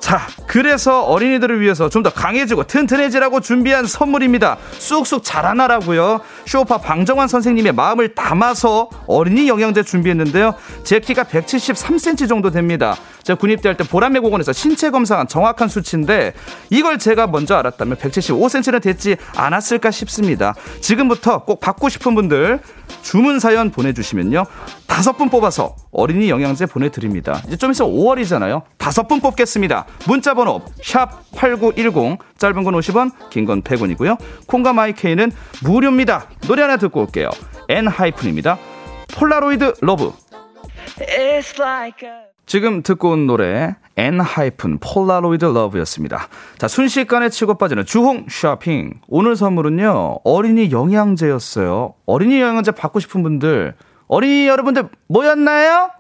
[0.03, 4.57] 자, 그래서 어린이들을 위해서 좀 더 강해지고 튼튼해지라고 준비한 선물입니다.
[4.73, 6.21] 쑥쑥 자라나라고요.
[6.47, 10.55] 쇼파 방정환 선생님의 마음을 담아서 어린이 영양제 준비했는데요.
[10.83, 12.97] 제 키가 173cm 정도 됩니다.
[13.23, 16.35] 제가 군입대할 때 보람의 공원에서 신체 검사한 정확한 수치인데
[16.71, 20.55] 이걸 제가 먼저 알았다면 175cm는 됐지 않았을까 싶습니다.
[20.81, 22.59] 지금부터 꼭 받고 싶은 분들
[23.03, 24.45] 주문 사연 보내주시면요.
[24.87, 27.41] 다섯 분 뽑아서 어린이 영양제 보내드립니다.
[27.47, 28.63] 이제 좀 있으면 5월이잖아요.
[28.77, 29.87] 다섯 분 뽑겠습니다.
[30.07, 34.19] 문자번호 샵8910 짧은 건 50원 긴 건 100원이고요.
[34.47, 36.27] 콩과 마이케이는 무료입니다.
[36.47, 37.31] 노래 하나 듣고 올게요.
[37.69, 38.59] 엔하이픈입니다.
[39.15, 40.13] Polaroid Love
[42.47, 46.29] 지금 듣고 온 노래 엔하이픈 Polaroid Love였습니다.
[46.59, 51.95] 자 순식간에 치고 빠지는 주홍 쇼핑 오늘 선물은요 어린이 영양제였어요.
[52.07, 53.75] 어린이 영양제 받고 싶은 분들
[54.09, 55.91] 어린이 여러분들 모였나요?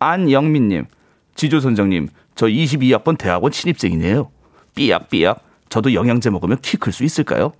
[0.00, 0.86] 안영민님
[1.34, 4.30] 지조선장님 저 22학번 대학원 신입생이네요.
[4.74, 5.40] 삐약삐약.
[5.68, 7.52] 저도 영양제 먹으면 키 클 수 있을까요?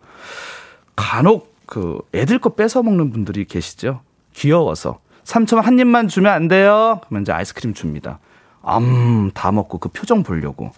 [0.96, 4.00] 간혹 그 애들 거 뺏어 먹는 분들이 계시죠.
[4.34, 7.02] 귀여워서 삼촌 한 입만 주면 안 돼요.
[7.06, 8.18] 그러면 이제 아이스크림 줍니다.
[8.62, 10.72] 암, 다 먹고 그 표정 보려고.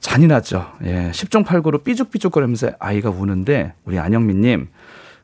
[0.00, 0.70] 잔인하죠.
[0.84, 1.10] 예.
[1.10, 4.68] 10종 8구로 삐죽삐죽거리면서 아이가 우는데, 우리 안영민님,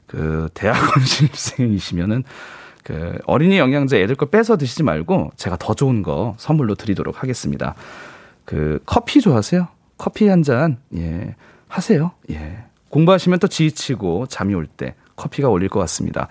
[0.06, 2.24] 그, 대학원 신입생이시면은,
[2.84, 7.74] 그 어린이 영양제 애들 거 뺏어 드시지 말고 제가 더 좋은 거 선물로 드리도록 하겠습니다.
[8.46, 9.68] 그 커피 좋아하세요?
[9.98, 11.34] 커피 한 잔, 예,
[11.68, 12.12] 하세요.
[12.30, 12.64] 예.
[12.88, 16.28] 공부하시면 또 지치고 잠이 올 때 커피가 올릴 것 같습니다.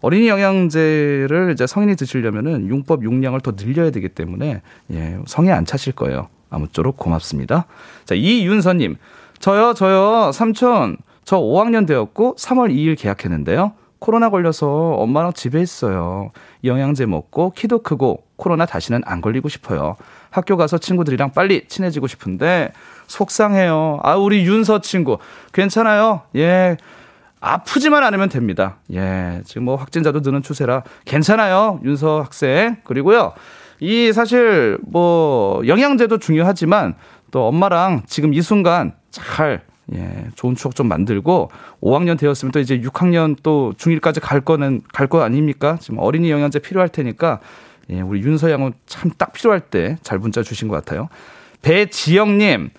[0.00, 5.94] 어린이 영양제를 이제 성인이 드시려면은 용법 용량을 더 늘려야 되기 때문에 예, 성에 안 차실
[5.94, 6.28] 거예요.
[6.50, 7.66] 아무쪼록 고맙습니다.
[8.04, 8.96] 자, 이윤서님.
[9.38, 10.96] 저요, 저요, 삼촌.
[11.24, 13.72] 저 5학년 되었고 3월 2일 계약했는데요.
[13.98, 16.30] 코로나 걸려서 엄마랑 집에 있어요.
[16.64, 19.96] 영양제 먹고 키도 크고 코로나 다시는 안 걸리고 싶어요.
[20.30, 22.72] 학교 가서 친구들이랑 빨리 친해지고 싶은데
[23.08, 24.00] 속상해요.
[24.02, 25.18] 아, 우리 윤서 친구.
[25.52, 26.22] 괜찮아요.
[26.36, 26.76] 예.
[27.40, 28.78] 아프지만 않으면 됩니다.
[28.92, 29.40] 예.
[29.44, 31.80] 지금 뭐 확진자도 느는 추세라 괜찮아요.
[31.84, 32.76] 윤서 학생.
[32.84, 33.32] 그리고요.
[33.80, 36.94] 이 사실 뭐 영양제도 중요하지만
[37.30, 39.62] 또 엄마랑 지금 이 순간 잘
[39.94, 45.06] 예, 좋은 추억 좀 만들고 5학년 되었으면 또 이제 6학년 또 중1까지 갈 거는 갈
[45.06, 45.78] 거 아닙니까?
[45.80, 47.40] 지금 어린이 영양제 필요할 테니까
[47.90, 51.08] 예, 우리 윤서 양은 참 딱 필요할 때 잘 문자 주신 것 같아요.
[51.62, 52.70] 배지영님,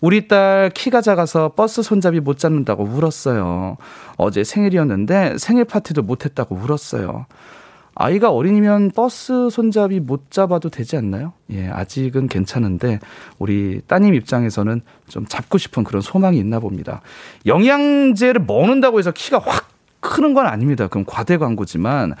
[0.00, 3.76] 우리 딸 키가 작아서 버스 손잡이 못 잡는다고 울었어요.
[4.16, 7.26] 어제 생일이었는데 생일 파티도 못 했다고 울었어요.
[7.98, 11.32] 아이가 어린이면 버스 손잡이 못 잡아도 되지 않나요?
[11.50, 13.00] 예, 아직은 괜찮은데
[13.38, 17.00] 우리 따님 입장에서는 좀 잡고 싶은 그런 소망이 있나 봅니다.
[17.46, 20.88] 영양제를 먹는다고 해서 키가 확 크는 건 아닙니다.
[20.88, 22.14] 그럼 과대 광고지만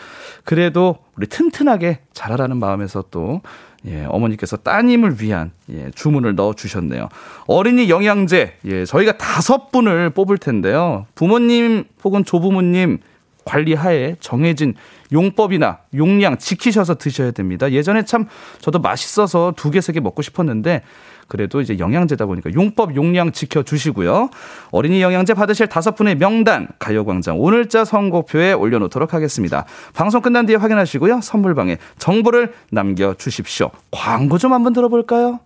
[0.44, 3.42] 그래도 우리 튼튼하게 자라라는 마음에서 또
[3.86, 7.08] 예, 어머니께서 따님을 위한 예, 주문을 넣어 주셨네요.
[7.46, 11.06] 어린이 영양제 예, 저희가 다섯 분을 뽑을 텐데요.
[11.14, 12.98] 부모님 혹은 조부모님
[13.44, 14.74] 관리하에 정해진
[15.12, 17.70] 용법이나 용량 지키셔서 드셔야 됩니다.
[17.72, 18.26] 예전에 참
[18.60, 20.82] 저도 맛있어서 두 개, 세 개 먹고 싶었는데
[21.28, 24.30] 그래도 이제 영양제다 보니까 용법 용량 지켜주시고요.
[24.70, 29.64] 어린이 영양제 받으실 다섯 분의 명단 가요광장 오늘자 선곡표에 올려놓도록 하겠습니다.
[29.94, 31.20] 방송 끝난 뒤에 확인하시고요.
[31.22, 33.70] 선물방에 정보를 남겨주십시오.
[33.90, 35.40] 광고 좀 한번 들어볼까요?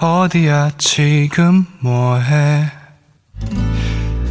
[0.00, 2.64] 어디야 지금 뭐해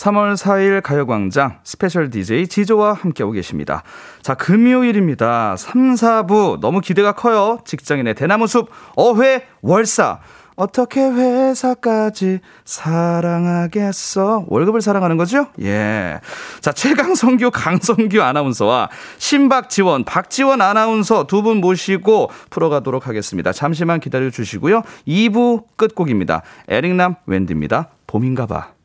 [0.00, 3.82] 3월 4일 가요광장 special DJ 지조와 함께하고 계십니다.
[4.22, 5.56] 자, 금요일입니다.
[5.58, 7.58] 3, 4부 너무 기대가 커요.
[7.66, 10.20] 직장인의 대나무숲 어회 월사.
[10.56, 14.44] 어떻게 회사까지 사랑하겠어?
[14.48, 15.46] 월급을 사랑하는 거죠?
[15.60, 16.20] 예.
[16.60, 23.52] 자, 최강성규, 강성규 아나운서와 신박지원, 박지원 아나운서 두 분 모시고 풀어가도록 하겠습니다.
[23.52, 24.82] 잠시만 기다려 주시고요.
[25.06, 26.42] 2부 끝곡입니다.
[26.68, 27.88] 에릭남 웬디입니다.
[28.06, 28.79] 봄인가 봐.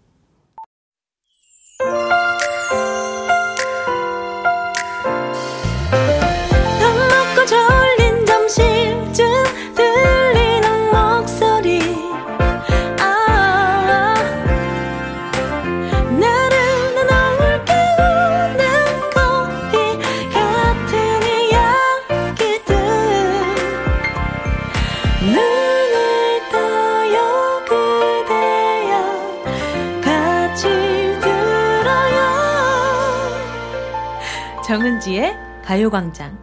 [35.05, 36.37] 정은지의 가요광장.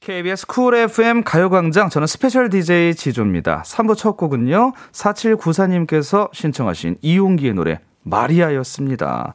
[0.00, 3.62] KBS Cool FM 가요광장 저는 special DJ 지조입니다.
[3.66, 4.72] 3부 첫 곡은요.
[4.92, 9.34] 4794님께서 신청하신 이용기의 노래 마리아였습니다.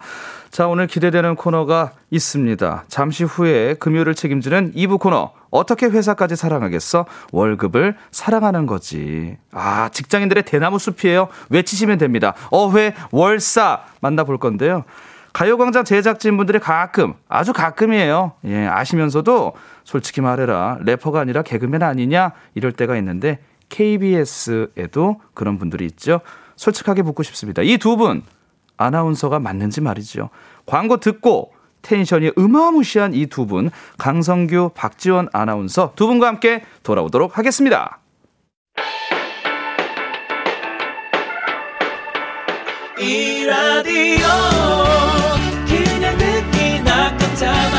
[0.49, 2.85] 자, 오늘 기대되는 코너가 있습니다.
[2.87, 5.31] 잠시 후에 금요일을 책임지는 2부 코너.
[5.51, 7.05] 어떻게 회사까지 사랑하겠어?
[7.31, 9.37] 월급을 사랑하는 거지.
[9.51, 11.27] 아, 직장인들의 대나무 숲이에요.
[11.49, 12.33] 외치시면 됩니다.
[12.49, 14.85] 어회 월사 만나볼 건데요.
[15.33, 18.33] 가요광장 제작진분들이 가끔, 아주 가끔이에요.
[18.45, 20.77] 예, 아시면서도 솔직히 말해라.
[20.85, 22.33] 래퍼가 아니라 개그맨 아니냐?
[22.53, 26.21] 이럴 때가 있는데 KBS에도 그런 분들이 있죠.
[26.55, 27.63] 솔직하게 묻고 싶습니다.
[27.63, 28.21] 이 두 분,
[28.77, 30.29] 아나운서가 맞는지 말이죠.
[30.67, 37.99] 광고 듣고 텐션이 어마무시한 이 두 분, 강성규, 박지원 아나운서 두 분과 함께 돌아오도록 하겠습니다.
[42.99, 44.27] 이 라디오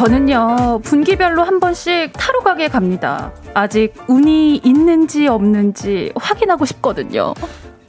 [0.00, 3.32] 저는요, 분기별로 한 번씩 타로 가게 갑니다.
[3.52, 7.34] 아직 운이 있는지 없는지 확인하고 싶거든요.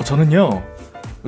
[0.04, 0.62] 저는요,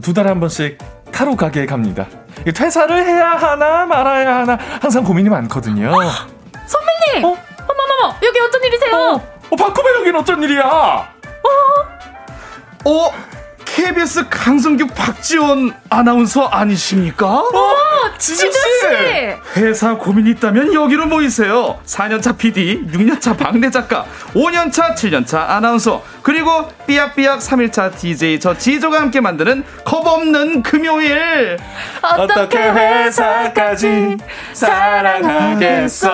[0.02, 0.78] 두 달에 한 번씩
[1.10, 2.06] 타로 가게에 갑니다.
[2.46, 5.90] 이 퇴사를 해야 하나 말아야 하나 항상 고민이 많거든요.
[6.66, 7.24] 선배님!
[7.24, 7.30] 어?
[7.30, 9.22] 어머머머, 여기 어쩐 일이세요?
[9.52, 11.14] 어, 박구배 여긴 어쩐 일이야?
[12.84, 13.10] 어?
[13.74, 17.26] KBS 강성규 박지원 아나운서 아니십니까?
[17.28, 17.76] 어,
[18.20, 19.60] 지준 지준 씨!
[19.60, 21.80] 회사 고민이 있다면 여기로 모이세요.
[21.84, 24.06] 4년차 PD, 6년차 막내 작가,
[24.36, 31.58] 5년차, 7년차 아나운서, 그리고 삐약삐약 3일차 DJ 저 지조가 함께 만드는 겁 없는 금요일.
[32.04, 34.18] 어떻게 회사까지
[34.54, 36.10] 사랑하겠어?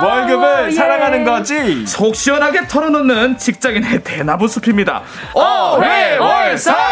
[0.00, 0.70] 월급을 예.
[0.70, 1.84] 사랑하는 거지.
[1.86, 5.02] 속 시원하게 털어놓는 직장인의 대나무 숲입니다.
[5.34, 6.83] 어 회 월 사!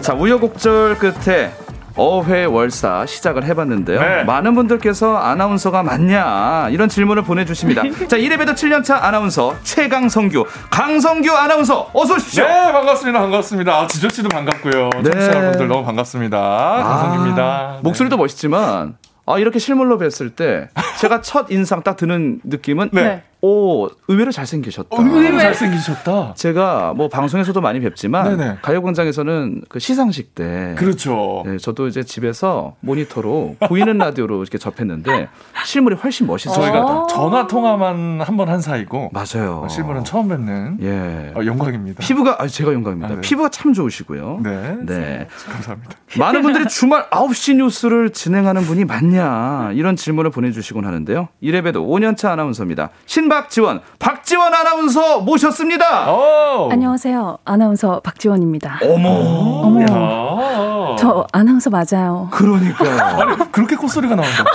[0.00, 1.52] 자, 우여곡절 끝에
[1.96, 4.00] 어회월사 시작을 해봤는데요.
[4.00, 4.24] 네.
[4.24, 7.82] 많은 분들께서 아나운서가 맞냐 이런 질문을 보내주십니다.
[8.08, 12.44] 자, 이래봬도 7년차 아나운서 최강성규, 강성규 아나운서 어서 오십시오.
[12.46, 13.20] 네, 반갑습니다.
[13.20, 13.72] 반갑습니다.
[13.72, 14.90] 아, 지조 씨도 반갑고요.
[15.02, 15.10] 네.
[15.10, 16.38] 청취자 여러분들 너무 반갑습니다.
[16.38, 17.42] 강성입니다.
[17.44, 20.68] 아, 목소리도 멋있지만 아, 이렇게 실물로 뵀을 때
[20.98, 23.22] 제가 첫 인상 딱 드는 느낌은 네.
[23.42, 23.48] 네.
[23.48, 24.88] 오 의외로 잘생기셨다.
[24.96, 26.34] 어, 의외로 잘생기셨다.
[26.34, 28.58] 제가 뭐 방송에서도 많이 뵙지만 네네.
[28.62, 31.42] 가요광장에서는 그 시상식 때 그렇죠.
[31.46, 35.28] 네, 저도 이제 집에서 모니터로 보이는 라디오로 이렇게 접했는데
[35.64, 36.54] 실물이 훨씬 멋있어요.
[36.54, 37.06] 저희가 어.
[37.06, 39.62] 전화 통화만 한 번한 사이고 맞아요.
[39.64, 41.32] 어, 실물은 처음 뵙는 예.
[41.34, 42.00] 어, 영광입니다.
[42.00, 43.08] 피부가 아 제가 영광입니다.
[43.08, 43.20] 아, 네.
[43.22, 44.40] 피부가 참 좋으시고요.
[44.42, 44.76] 네.
[44.84, 45.28] 네.
[45.50, 45.96] 감사합니다.
[46.18, 51.28] 많은 분들이 주말 9시 뉴스를 진행하는 분이 맞냐 이런 질문을 보내주시곤 하는데요.
[51.40, 52.90] 이래봬도 5년차 아나운서입니다.
[53.06, 56.12] 신 박지원, 박지원 아나운서 모셨습니다.
[56.12, 56.68] 오.
[56.72, 57.38] 안녕하세요.
[57.44, 58.80] 아나운서 박지원입니다.
[58.82, 60.96] 어머, 어머, 야.
[60.98, 62.26] 저 아나운서 맞아요.
[62.32, 62.90] 그러니까요.
[63.22, 64.50] 아니 그렇게 콧소리가 나온다고?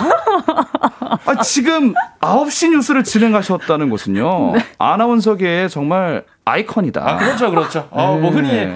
[1.26, 4.53] 아, 지금 9시 뉴스를 진행하셨다는 것은요.
[4.78, 7.01] 아나운서계의 정말 아이콘이다.
[7.01, 7.88] 아 그렇죠 그렇죠.
[7.91, 8.69] 어, 뭐 흔히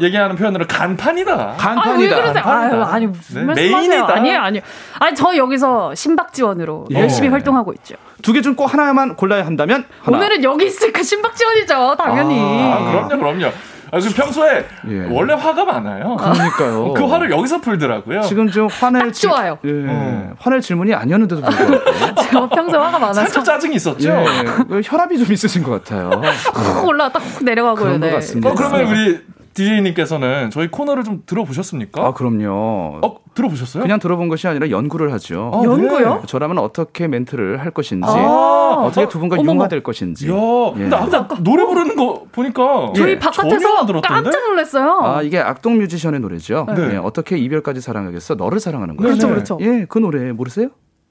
[0.00, 1.54] 얘기하는 표현으로 간판이다.
[1.56, 1.90] 간판이다.
[1.90, 2.42] 아, 왜 그러세요?
[2.42, 2.76] 간판이다.
[2.76, 3.54] 아유, 아니, 무슨 네?
[3.54, 4.14] 메인이다.
[4.16, 4.62] 아니에요, 아니에요.
[4.98, 7.00] 아니, 저 여기서 신박지원으로 예.
[7.00, 7.94] 열심히 활동하고 있죠.
[8.22, 10.16] 두 개 중 꼭 하나만 골라야 한다면 하나.
[10.18, 12.40] 오늘은 여기 있으니까 신박지원이죠, 당연히.
[12.40, 13.46] 아 그럼요 그럼요.
[13.92, 15.06] 아, 그 평소에 예.
[15.10, 16.16] 원래 화가 많아요.
[16.16, 16.94] 그러니까요.
[16.96, 18.22] 그 화를 여기서 풀더라고요.
[18.22, 19.58] 지금 좀 화낼 딱 좋아요.
[19.64, 19.70] 예.
[19.86, 20.32] 어.
[20.40, 21.84] 화낼 질문이 아니었는데도 불구하고
[22.22, 24.08] 제가 평소에 화가 많아서 살짝 짜증이 있었죠.
[24.10, 24.24] 예.
[24.68, 26.10] 그 혈압이 좀 있으신 것 같아요.
[26.54, 27.84] 훅 올라왔다 훅 내려가고요.
[27.84, 28.12] 그런 것 네.
[28.14, 28.50] 같습니다.
[28.50, 29.20] 어 그러면 우리
[29.54, 32.04] DJ님께서는 저희 코너를 좀 들어보셨습니까?
[32.04, 33.00] 아 그럼요.
[33.02, 33.82] 어 들어보셨어요?
[33.82, 35.50] 그냥 들어본 것이 아니라 연구를 하죠.
[35.54, 36.22] 아, 연구요?
[36.26, 38.84] 저라면 어떻게 멘트를 할 것인지, 아.
[38.86, 39.36] 어떻게 두 분과.
[39.42, 40.28] 융화될 것인지.
[40.30, 40.34] 야,
[40.76, 40.88] 예.
[40.88, 43.86] 근데 아까 노래 부르는 거 보니까 저희 예, 바깥에서?
[44.02, 45.00] 깜짝 놀랐어요.
[45.02, 46.66] 아 이게 악동 뮤지션의 노래죠.
[46.76, 46.94] 네.
[46.94, 48.34] 예, 어떻게 이별까지 사랑하겠어?
[48.34, 49.08] 너를 사랑하는 거죠.
[49.08, 49.32] 그렇죠, 네.
[49.34, 49.58] 그렇죠.
[49.60, 50.68] 예, 그 노래 모르세요?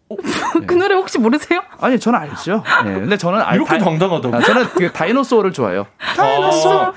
[0.67, 1.61] 그 노래 혹시 모르세요?
[1.79, 2.61] 아니 저는 알죠.
[2.85, 4.35] 예, 근데 저는 알, 이렇게 다- 당당하다고?
[4.35, 5.87] 아, 저는 그 다이노소어를 좋아해요.
[6.17, 6.93] 아,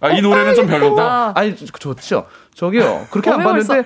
[0.00, 1.02] 아, 이 노래는 좀 별로다.
[1.02, 2.26] 아, 아니 좋죠.
[2.54, 3.44] 저기요 그렇게 안 어?
[3.44, 3.84] 봤는데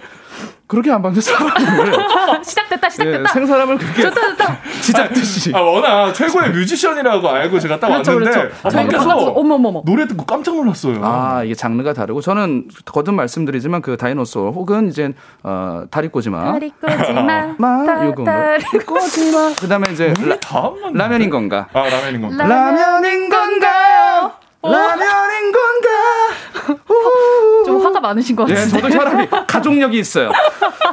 [0.69, 1.53] 그렇게 안 봤는데 사람을
[2.45, 3.33] 시작됐다, 예, 시작됐다.
[3.33, 4.59] 생사람을 그렇게 좋다, 좋다.
[4.81, 5.53] 쥐 잡듯이.
[5.53, 8.57] 아, 워낙 최고의 뮤지션이라고 알고 제가 딱 그렇죠, 왔는데 그렇죠.
[8.63, 9.83] 아, 저희가 밖에서 어머머머.
[9.85, 11.01] 노래 듣고 깜짝 놀랐어요.
[11.03, 16.71] 아 이게 장르가 다르고 저는 거듭 말씀드리지만 그 Dinosaur 혹은 이제 어 다리 꼬지마 다리
[16.81, 17.55] 꼬지마.
[17.59, 20.37] 마 요거 다리 꼬지마 그다음에 이제 라?
[20.95, 22.45] 라면인 건가 아, 라면인 건가?
[22.47, 24.33] 라면인 건가요
[24.63, 26.81] 라면인 건가
[27.65, 28.81] 좀 화가 많으신 것 예, 같은데.
[28.81, 30.31] 저도 혈압이 가족력이 있어요.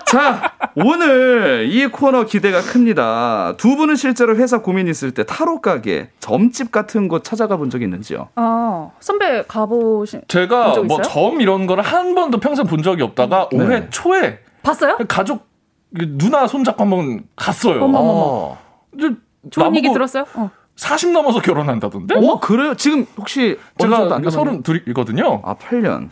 [0.06, 3.56] 자, 오늘 이 코너 기대가 큽니다.
[3.58, 7.82] 두 분은 실제로 회사 고민 있을 때 타로 가게, 점집 같은 곳 찾아가 본 적
[7.82, 8.30] 있는지요?
[8.36, 11.14] 아, 선배 가보신 제가 본적 뭐 있어요?
[11.14, 13.58] 점 이런 거를 한 번도 평생 본 적이 없다가 네.
[13.62, 14.98] 올해 초에 봤어요?
[15.10, 15.46] 가족
[15.92, 17.84] 누나 손잡고 한번 갔어요.
[17.84, 18.10] 어머, 어머.
[18.14, 18.58] 어.
[18.98, 19.20] 근데
[19.52, 20.24] 좋은 얘기 들었어요?
[20.36, 20.50] 어.
[20.78, 22.16] 40 넘어서 결혼한다던데?
[22.16, 22.76] 어, 그래요?
[22.76, 25.42] 지금 혹시 제가 안 서른 둘이거든요.
[25.44, 26.10] 아, 8년.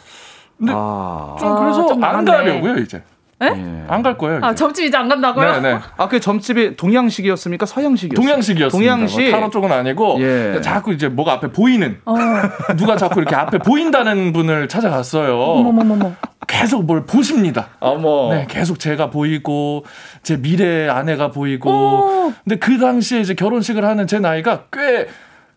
[0.57, 2.25] 근데 아, 좀 아, 그래서 좀 안.
[2.25, 3.03] 가려고요 이제.
[3.43, 3.85] 예.
[3.89, 4.37] 안갈 거예요.
[4.37, 4.45] 이제.
[4.47, 5.61] 아, 점집 이제 안 간다고요?
[5.61, 5.79] 네네.
[5.97, 7.65] 아, 그 점집이 동양식이었습니까?
[7.65, 8.25] 서양식이었어요?
[8.25, 8.91] 동양식이었습니다.
[8.95, 9.21] 동양식.
[9.29, 10.61] 뭐 타로 쪽은 아니고 예.
[10.61, 12.15] 자꾸 이제 뭐가 앞에 보이는 어.
[12.77, 15.37] 누가 자꾸 이렇게 앞에 보인다는 분을 찾아갔어요.
[15.37, 16.13] 어머머머머.
[16.47, 17.69] 계속 뭘 보십니다.
[17.79, 18.29] 어머.
[18.33, 19.85] 네, 계속 제가 보이고
[20.23, 21.69] 제 미래 아내가 보이고.
[21.69, 22.33] 오.
[22.43, 25.07] 근데 그 당시에 이제 결혼식을 하는 제 나이가 꽤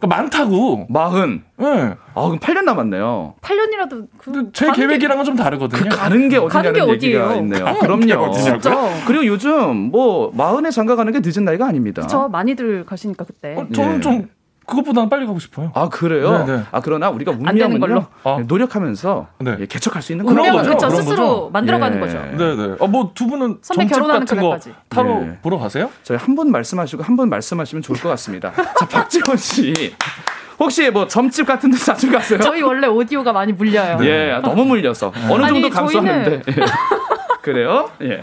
[0.01, 0.87] 많다고.
[0.89, 1.43] 마흔.
[1.61, 1.65] 예.
[2.15, 3.35] 아, 그럼 8년 남았네요.
[3.41, 5.89] 8년이라도 그제 가는 게- 계획이랑은 좀 다르거든요.
[5.89, 7.41] 그 가는 게 가는 게 어디냐는 얘기가 어디예요?
[7.43, 7.65] 있네요.
[7.65, 8.33] 가는 게 그럼요.
[9.07, 12.07] 그리고 요즘 뭐 마흔에 장가 가는 게 늦은 나이가 아닙니다.
[12.07, 13.57] 저 많이들 가시니까 그때.
[13.57, 14.01] 어, 저는 예.
[14.01, 14.29] 좀
[14.69, 15.73] 그것보다는 빨리 가고 싶어요.
[15.75, 16.45] 아 그래요?
[16.47, 16.63] 네, 네.
[16.71, 18.07] 아 그러나 우리가 운명은요 걸로?
[18.25, 19.57] 네, 노력하면서 네.
[19.61, 20.63] 예, 개척할 수 있는 그런 거죠.
[20.71, 20.89] 그렇죠.
[20.89, 21.51] 그런 스스로 거죠.
[21.53, 22.01] 만들어가는 예.
[22.01, 22.19] 거죠.
[22.37, 22.77] 네네.
[22.79, 24.75] 어, 뭐두 분은 선배 점집 결혼하는 같은 거 그날까지.
[24.91, 25.39] 타로 네.
[25.43, 25.91] 보러 가세요?
[26.05, 28.53] 저희 한 분 말씀하시고 한 분 말씀하시면 좋을 것 같습니다.
[28.79, 29.95] 자 박지원 씨
[30.61, 32.39] 혹시 뭐 점집 같은 데 자주 가세요?
[32.41, 33.99] 저희 원래 오디오가 많이 물려요.
[34.05, 36.65] 예, 너무 물려서 어느 아니, 정도 감수하는데 저희는- 예.
[37.43, 37.91] 그래요?
[38.03, 38.23] 예.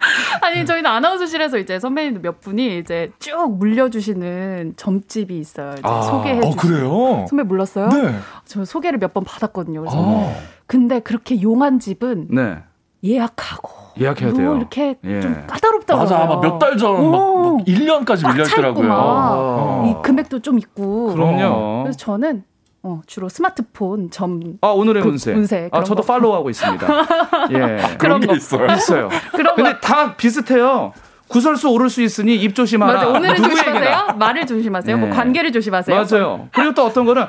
[0.42, 5.74] 아니 저희는 아나운서실에서 이제 선배님들 몇 분이 이제 쭉 물려주시는 점집이 있어요.
[5.82, 6.56] 아, 소개해 어 주시.
[6.56, 7.26] 그래요?
[7.28, 7.88] 선배 몰랐어요?
[7.88, 8.14] 네.
[8.44, 9.80] 저 소개를 몇 번 받았거든요.
[9.80, 10.32] 그래서 아.
[10.66, 12.58] 근데 그렇게 용한 집은 네.
[13.02, 13.70] 예약하고
[14.00, 14.56] 예약해야 뭐 돼요.
[14.56, 15.20] 이렇게 예.
[15.20, 16.02] 좀 까다롭더라고요.
[16.18, 17.56] 맞아, 막몇달 전, 막, 오.
[17.58, 18.88] 막 1년까지 꽉 밀려 차 있고 있더라고요.
[18.88, 18.98] 막.
[19.00, 19.84] 어.
[19.88, 21.14] 이 금액도 좀 있고.
[21.14, 21.84] 그럼요.
[21.84, 22.42] 그래서 저는
[22.82, 25.32] 어, 주로 스마트폰 점 아 오늘의 그 운세.
[25.32, 26.12] 운세, 아 저도 거.
[26.14, 26.86] 팔로우하고 있습니다.
[27.52, 27.96] 예.
[27.98, 28.34] 그런 게 거.
[28.36, 28.66] 있어요.
[28.76, 29.08] 있어요.
[29.32, 29.80] 그런 근데 거.
[29.80, 30.92] 다 비슷해요.
[31.28, 32.92] 구설수 오를 수 있으니 입 조심하라.
[32.94, 33.08] 맞아.
[33.08, 33.36] 오늘은.
[33.36, 34.06] 조심하세요.
[34.16, 34.96] 말을 조심하세요.
[34.96, 35.14] 뭐 네.
[35.14, 36.04] 관계를 조심하세요.
[36.10, 36.48] 맞아요.
[36.54, 37.26] 그리고 또 어떤 거는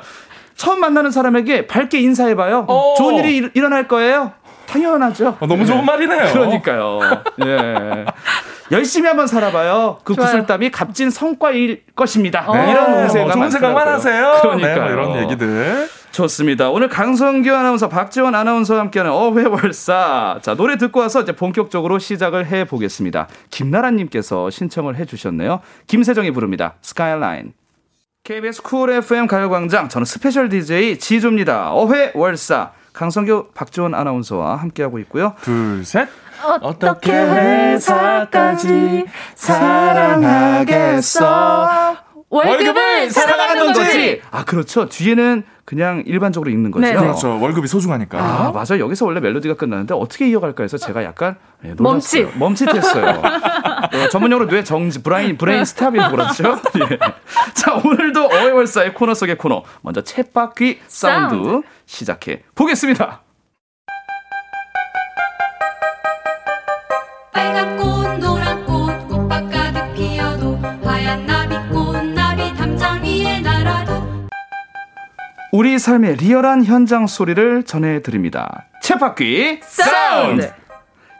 [0.56, 2.64] 처음 만나는 사람에게 밝게 인사해봐요.
[2.68, 2.94] 어.
[2.96, 4.32] 좋은 일이 일, 일어날 거예요.
[4.66, 5.36] 당연하죠.
[5.40, 6.32] 어, 너무 좋은 말이네요.
[6.32, 7.00] 그러니까요.
[7.44, 8.04] 예.
[8.72, 9.98] 열심히 한번 살아봐요.
[10.04, 10.26] 그 좋아요.
[10.26, 12.46] 구슬땀이 값진 성과일 것입니다.
[12.52, 13.88] 네, 이런 어, 운세가 좋은 생각만.
[13.88, 14.38] 하세요.
[14.40, 14.74] 그러니까요.
[14.74, 15.88] 네, 뭐 이런 얘기들.
[16.12, 16.70] 좋습니다.
[16.70, 20.40] 오늘 강성규 아나운서, 박지원 아나운서와 함께하는 어회월사.
[20.42, 23.28] 자, 노래 듣고 와서 이제 본격적으로 시작을 해 보겠습니다.
[23.50, 25.60] 김나라님께서 신청을 해 주셨네요.
[25.86, 26.74] 김세정이 부릅니다.
[26.82, 27.52] 스카이라인.
[28.24, 29.88] KBS 쿨 FM 가요광장.
[29.88, 31.72] 저는 special DJ 지조입니다.
[31.72, 32.72] 어회월사.
[32.92, 35.34] 강성규, 박지원 아나운서와 함께하고 있고요.
[35.42, 36.08] 둘, 셋.
[36.60, 39.04] 어떻게 회사까지
[40.60, 41.96] 사랑하겠어?
[42.30, 44.22] 월급을 사랑하는 거지.
[44.30, 44.86] 아, 그렇죠.
[44.88, 46.86] 뒤에는 그냥 일반적으로 읽는 거죠.
[46.86, 46.98] 네, 네.
[46.98, 47.40] 그렇죠.
[47.40, 48.18] 월급이 소중하니까.
[48.18, 48.78] 아, 맞아.
[48.78, 52.26] 여기서 원래 멜로디가 끝나는데 어떻게 이어갈까 해서 제가 약간 예, 놀랐어요.
[52.26, 52.38] 멈칫.
[52.38, 53.22] 멈칫했어요.
[53.22, 56.60] 어, 전문용어로 뇌 정지, 브라인, brain stop이라고 그러죠.
[56.90, 56.98] 예.
[57.54, 59.62] 자, 오늘도 어회월사의 코너 속의 코너.
[59.82, 61.66] 먼저 쳇바퀴 사운드, 사운드.
[61.86, 63.22] 시작해 보겠습니다.
[75.52, 78.66] 우리 삶의 리얼한 현장 소리를 전해드립니다.
[78.82, 80.52] 쳇바퀴 사운드!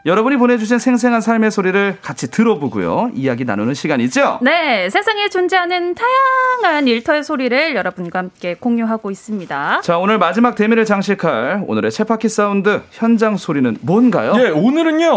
[0.03, 3.11] 여러분이 보내주신 생생한 삶의 소리를 같이 들어보고요.
[3.13, 4.39] 이야기 나누는 시간이죠.
[4.41, 9.81] 네, 세상에 존재하는 다양한 일터의 소리를 여러분과 함께 공유하고 있습니다.
[9.83, 14.33] 자, 오늘 마지막 대미를 장식할 오늘의 쳇바퀴 사운드 현장 소리는 뭔가요?
[14.37, 15.11] 예, 오늘은요.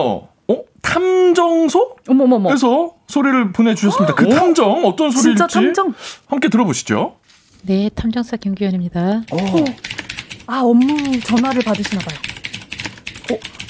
[0.49, 0.63] 어?
[0.83, 1.97] 탐정소?
[2.09, 2.53] 어머머머.
[2.53, 4.15] 에서 소리를 보내주셨습니다.
[4.15, 4.29] 그 오?
[4.29, 5.95] 탐정 어떤 소리일지 진짜 탐정.
[6.29, 7.17] 함께 들어보시죠.
[7.67, 9.23] 네, 탐정사 김규현입니다.
[10.47, 12.19] 아, 업무 전화를 받으시나 봐요.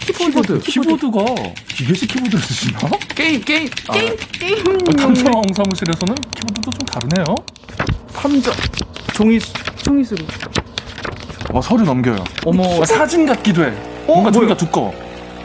[0.01, 0.59] 키보드.
[0.61, 1.25] 키보드 가
[1.69, 2.79] 기계식 키보드를 쓰시나?
[3.15, 3.69] 게임, 게임.
[3.93, 4.59] 게임, 게임.
[4.67, 7.37] 어, 탐정 사무실에서는 키보드도 좀 다르네요.
[8.13, 8.53] 탐정.
[9.15, 9.39] 종이,
[9.83, 10.27] 종이 소리.
[11.53, 12.23] 어, 서류 넘겨요.
[12.45, 12.63] 어머.
[12.81, 13.71] 어, 사진 같기도 해.
[14.07, 14.93] 뭔가 종이가 두꺼워.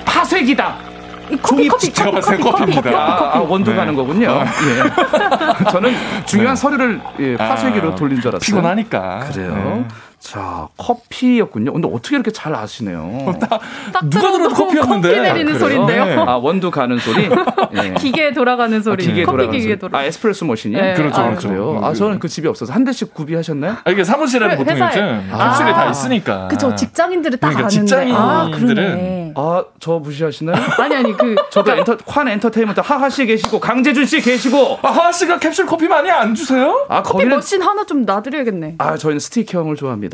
[0.05, 0.88] 파쇄기다.
[1.31, 2.81] 이 커피, 커피, 제가 커피, 봤을 때 커피, 커피, 커피입니다.
[2.91, 3.37] 커피, 아, 커피.
[3.37, 3.77] 아, 원두 네.
[3.77, 4.27] 가는 거군요.
[4.29, 5.71] 예.
[5.71, 5.93] 저는
[6.25, 6.61] 중요한 네.
[6.61, 8.39] 서류를 예, 파쇄기로 아, 돌린 줄 알았어요.
[8.45, 9.29] 피곤하니까.
[9.31, 9.85] 그래요.
[10.21, 10.29] 네.
[10.31, 11.71] 자, 커피였군요.
[11.73, 13.35] 근데 어떻게 이렇게 잘 아시네요?
[13.39, 13.61] 딱
[14.09, 15.07] 누가 들어도 커피였는데.
[15.09, 15.59] 커피 내리는 그래요?
[15.59, 16.21] 소리인데요.
[16.27, 17.29] 아, 원두 가는 소리?
[17.81, 17.93] 예.
[17.97, 19.05] 기계 돌아가는 소리.
[19.05, 19.77] 기계 커피 돌아가는 기계.
[19.79, 19.97] 돌아.
[19.99, 20.75] 아, 에스프레소 machine이?
[20.75, 20.93] 네.
[20.93, 21.47] 그렇죠, 아, 그렇죠.
[21.47, 21.79] 그래요?
[21.83, 23.77] 아, 저는 그 집이 없어서 한 대씩 구비하셨나요?
[23.83, 24.89] 아, 이게 사무실에는 회- 보통 회사에.
[24.91, 25.51] 요즘 아.
[25.57, 26.47] 캡슐이 다 있으니까.
[26.49, 28.13] 그쵸, 직장인들은 딱 그러니까 아는데.
[28.13, 29.33] 아, 직장인들은 그러네.
[29.37, 30.57] 아, 저 무시하시나요?
[30.79, 31.35] 아니, 아니, 그.
[31.49, 35.87] 저도 엔터, 관 엔터테인먼트 하하 씨 계시고 강재준 씨 계시고 아, 하하 씨가 캡슐 커피
[35.87, 36.85] 많이 안 주세요?
[36.89, 38.75] 아 커피 거기는 machine 하나 좀 놔드려야겠네.
[38.79, 40.08] 아 저희는 스틱형을 좋아합니다.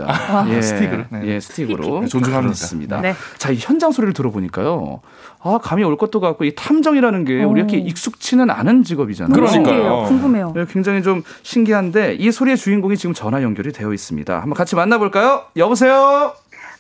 [0.50, 1.04] 예, 스틱으로?
[1.10, 1.22] 네.
[1.26, 2.42] 예, 스틱으로 네, 존중합니다.
[2.42, 3.02] 그렇습니다.
[3.02, 3.14] 네.
[3.38, 5.02] 자, 이 현장 소리를 들어보니까요.
[5.42, 9.34] 아 감이 올 것도 같고 이 탐정이라는 게 우리 이렇게 익숙치는 않은 직업이잖아요.
[9.34, 9.54] 그러니까요.
[9.66, 10.04] 신기해요.
[10.08, 10.54] 궁금해요.
[10.56, 14.34] 네, 굉장히 좀 신기한데 이 소리의 주인공이 지금 전화 연결이 되어 있습니다.
[14.34, 15.44] 한번 같이 만나볼까요?
[15.56, 16.34] 여보세요.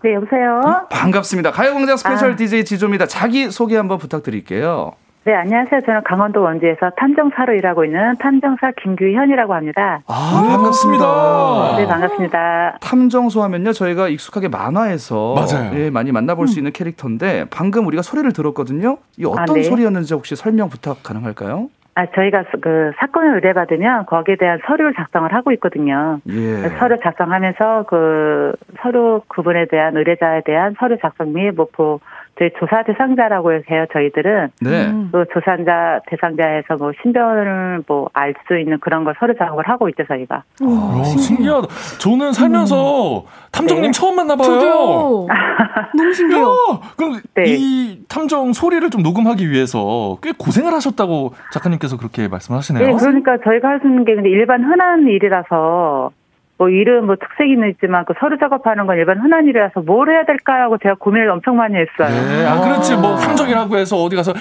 [0.03, 0.87] 네, 여보세요?
[0.89, 1.51] 반갑습니다.
[1.51, 2.35] 가요광장 special 아.
[2.35, 3.07] DJ 지조입니다.
[3.07, 4.93] 자기 소개 한번 부탁드릴게요.
[5.25, 5.81] 네, 안녕하세요.
[5.81, 10.01] 저는 강원도 원주에서 탐정사로 일하고 있는 탐정사 김규현이라고 합니다.
[10.05, 11.77] 아, 반갑습니다.
[11.77, 12.77] 네, 반갑습니다.
[12.79, 15.71] 탐정소 하면요 저희가 익숙하게 만화에서 맞아요.
[15.79, 18.97] 예, 많이 만나볼 수 있는 캐릭터인데 방금 우리가 소리를 들었거든요.
[19.17, 19.63] 이 어떤 아, 네.
[19.63, 21.69] 소리였는지 혹시 설명 부탁 가능할까요?
[21.95, 26.19] 아, 저희가 서- 그 사건을 의뢰받으면 거기에 대한 서류를 작성을 하고 있거든요.
[26.29, 26.69] 예.
[26.77, 28.53] 서류 작성하면서 그
[28.83, 31.99] 서류 그분에 대한 의뢰자에 대한 서류 작성 및 모포
[32.37, 34.49] 저희 조사 대상자라고 해요, 저희들은.
[34.61, 34.93] 네.
[35.11, 40.03] 그 조사자 대상자에서 뭐 신변을 뭐 알 수 있는 그런 걸 서류 작업을 하고 있죠,
[40.07, 40.43] 저희가.
[40.63, 41.67] 어, 신기하다.
[41.99, 43.91] 저는 살면서 탐정님 네.
[43.91, 44.43] 처음 만나봐요.
[44.45, 45.27] 저도요.
[45.97, 46.45] 너무 신기해요.
[46.45, 47.43] 야, 그럼 네.
[47.47, 52.85] 이 탐정 소리를 좀 녹음하기 위해서 꽤 고생을 하셨다고 작가님께서 그렇게 말씀하시네요.
[52.85, 56.11] 네, 그러니까 저희가 할 수 있는 게 근데 일반 흔한 일이라서
[56.57, 60.77] 뭐 일은 뭐 특색이 있지만 그 서류 작업하는 건 일반 흔한 일이라서 뭘 해야 될까라고
[60.77, 62.09] 제가 고민을 엄청 많이 했어요.
[62.09, 62.95] 네, 아, 그렇지.
[62.95, 64.33] 뭐 탐정이라고 해서 어디 가서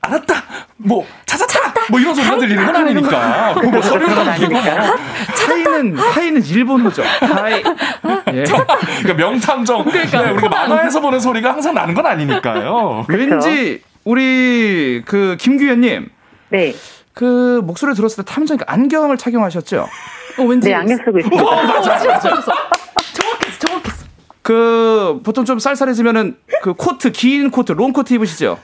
[0.00, 0.34] 알았다.
[0.76, 1.60] 뭐 찾았다.
[1.90, 3.54] 뭐 이런 소리가 들리는 건 아니니까.
[3.54, 3.80] 뭐 뭐.
[4.28, 4.96] 아니니까.
[5.48, 7.02] 하이는 하이는 일본어죠.
[7.02, 7.62] 하이.
[8.32, 8.44] 예.
[8.44, 9.84] 그러니까 명탐정.
[9.92, 10.00] 네,
[10.32, 13.06] 우리가 만화에서 보는 소리가 항상 나는 건 아니니까요.
[13.08, 16.08] 왠지 우리 그 김규현님
[16.48, 16.72] 네.
[17.14, 19.86] 그 목소리 들었을 때 탐정이 안경을 착용하셨죠?
[20.38, 20.68] 어, 왠지.
[20.68, 21.42] 네, 안경 쓰고 있습니다.
[21.42, 22.18] 어, 맞아, 맞아.
[22.20, 24.04] 정확했어, 정확했어.
[24.42, 28.58] 그 보통 좀 쌀쌀해지면은 그 코트 긴 코트 롱 코트 입으시죠?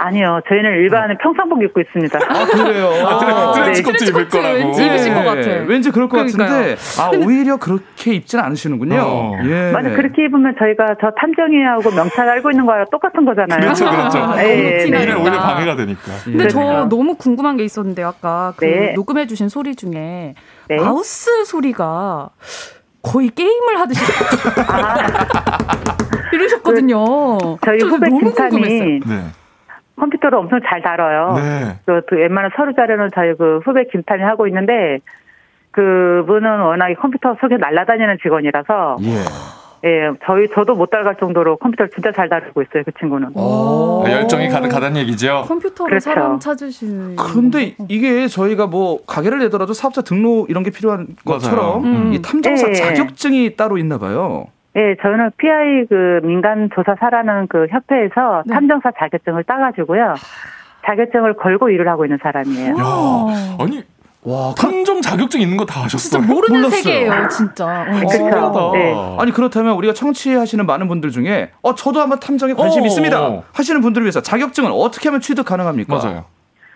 [0.00, 2.18] 아니요, 저희는 일반 평상복 입고 있습니다.
[2.18, 2.88] 아 그래요.
[3.06, 4.54] 아, 트렌- 트렌치 코트 트렌치 입을 거라고.
[4.54, 5.40] 왠지 입으실 것 같아.
[5.66, 6.48] 왠지 그럴 것 그러니까요.
[6.48, 9.00] 같은데 아 오히려 그렇게 입진 않으시는군요.
[9.00, 9.38] 어.
[9.44, 9.72] 예.
[9.72, 13.60] 맞아, 그렇게 입으면 저희가 저 탐정이하고 명찰 알고 있는 거랑 똑같은 거잖아요.
[13.60, 14.18] 그렇죠, 그렇죠.
[14.18, 14.84] 아, 네, 너무 네.
[14.84, 15.02] 티나요.
[15.02, 16.02] 일에 오히려 방해가 되니까.
[16.24, 16.48] 근데 예.
[16.48, 16.88] 저 그렇죠.
[16.88, 18.92] 너무 궁금한 게 있었는데 아까 그 네.
[18.94, 20.34] 녹음해주신 소리 중에
[20.68, 20.76] 네.
[20.76, 22.28] 마우스 소리가
[23.02, 24.00] 거의 게임을 하듯이
[26.32, 27.38] 이러셨거든요.
[27.64, 28.88] 저희 저 후배 너무 김탄이 궁금했어요.
[29.06, 29.24] 네.
[29.98, 31.34] 컴퓨터를 엄청 잘 다뤄요.
[31.36, 31.78] 네.
[31.84, 35.00] 그, 그 웬만한 서류 자료는 저희 그 후배 김탄이 하고 있는데
[35.72, 39.88] 그분은 워낙에 컴퓨터 속에 날아다니는 직원이라서 예.
[39.88, 43.30] 예 저희 저도 못 따라갈 정도로 컴퓨터를 진짜 잘 다루고 있어요 그 친구는.
[43.34, 44.02] 어.
[44.04, 45.44] 아, 열정이 가득하다는 얘기죠.
[45.46, 46.04] 컴퓨터로 그렇죠.
[46.04, 47.16] 사람 찾으시는.
[47.16, 52.12] 근데 이게 저희가 뭐 가게를 내더라도 사업자 등록 이런 게 필요한 것처럼 음.
[52.12, 52.72] 이 탐정사 예.
[52.72, 54.46] 자격증이 따로 있나 봐요.
[54.78, 58.54] 예, 저는 PI 그 민간 조사사라는 그 협회에서 네.
[58.54, 60.14] 탐정사 자격증을 따가지고요.
[60.86, 62.76] 자격증을 걸고 일을 하고 있는 사람이에요.
[62.78, 63.82] 야, 아니
[64.22, 66.22] 와, 탐정 자격증 있는 거다 진짜 하셨어요.
[66.22, 66.82] 모르는 몰랐어요.
[66.82, 67.86] 세계예요, 진짜.
[67.88, 68.08] 어, 그쵸.
[68.08, 68.70] 신기하다.
[68.74, 69.16] 네.
[69.18, 72.86] 아니 그렇다면 우리가 청취하시는 많은 분들 중에 어 저도 한번 탐정에 관심 이 어.
[72.86, 75.96] 있습니다 하시는 분들을 위해서 자격증을 어떻게 하면 취득 가능합니까?
[75.96, 76.24] 맞아요.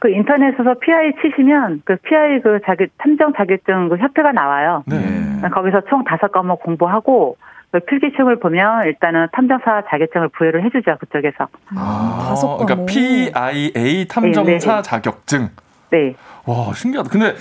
[0.01, 4.83] 그 인터넷에서 PI 치시면 그 PI 그 자격 탐정 자격증 그 협회가 나와요.
[4.87, 4.97] 네.
[5.45, 5.49] 예.
[5.49, 11.49] 거기서 총 다섯 과목 공부하고 그 필기층을 보면 일단은 탐정사 자격증을 부여를 해주죠 그쪽에서.
[11.77, 12.87] 아, 다섯 어, 그러니까.
[12.87, 14.83] PIA 탐정사 네, 네.
[14.83, 15.49] 자격증.
[15.91, 16.15] 네.
[16.47, 17.11] 와 신기하다.
[17.11, 17.35] 근데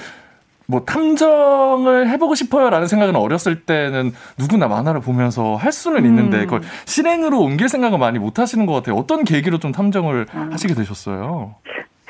[0.68, 6.44] 뭐 탐정을 해보고 싶어요라는 생각은 어렸을 때는 누구나 만화를 보면서 할 수는 있는데 음.
[6.46, 8.96] 그걸 실행으로 옮길 생각은 많이 못 하시는 것 같아요.
[8.96, 10.50] 어떤 계기로 좀 탐정을 아.
[10.52, 11.56] 하시게 되셨어요?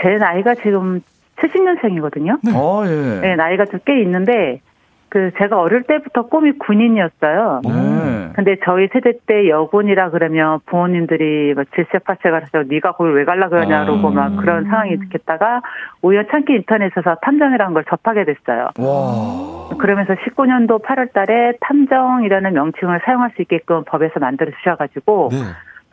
[0.01, 1.01] 제 나이가 지금
[1.37, 2.39] 70년생이거든요.
[2.53, 3.19] 어 예.
[3.21, 4.61] 네, 나이가 좀 꽤 있는데
[5.11, 7.61] 그 제가 어릴 때부터 꿈이 군인이었어요.
[7.65, 8.31] 네.
[8.33, 13.83] 근데 저희 세대 때 여군이라 그러면 부모님들이 뭐 질색팔색을 해서 네가 거기 왜 갈라 그러냐
[13.83, 14.11] 그러고 아.
[14.11, 15.61] 막 그런 상황이 있겠다가
[16.01, 18.69] 우연찮게 인터넷에서 탐정이라는 걸 접하게 됐어요.
[18.79, 19.75] 와.
[19.77, 25.39] 그러면서 19년도 8월 달에 탐정이라는 명칭을 사용할 수 있게끔 법에서 만들어 주셔 가지고 네.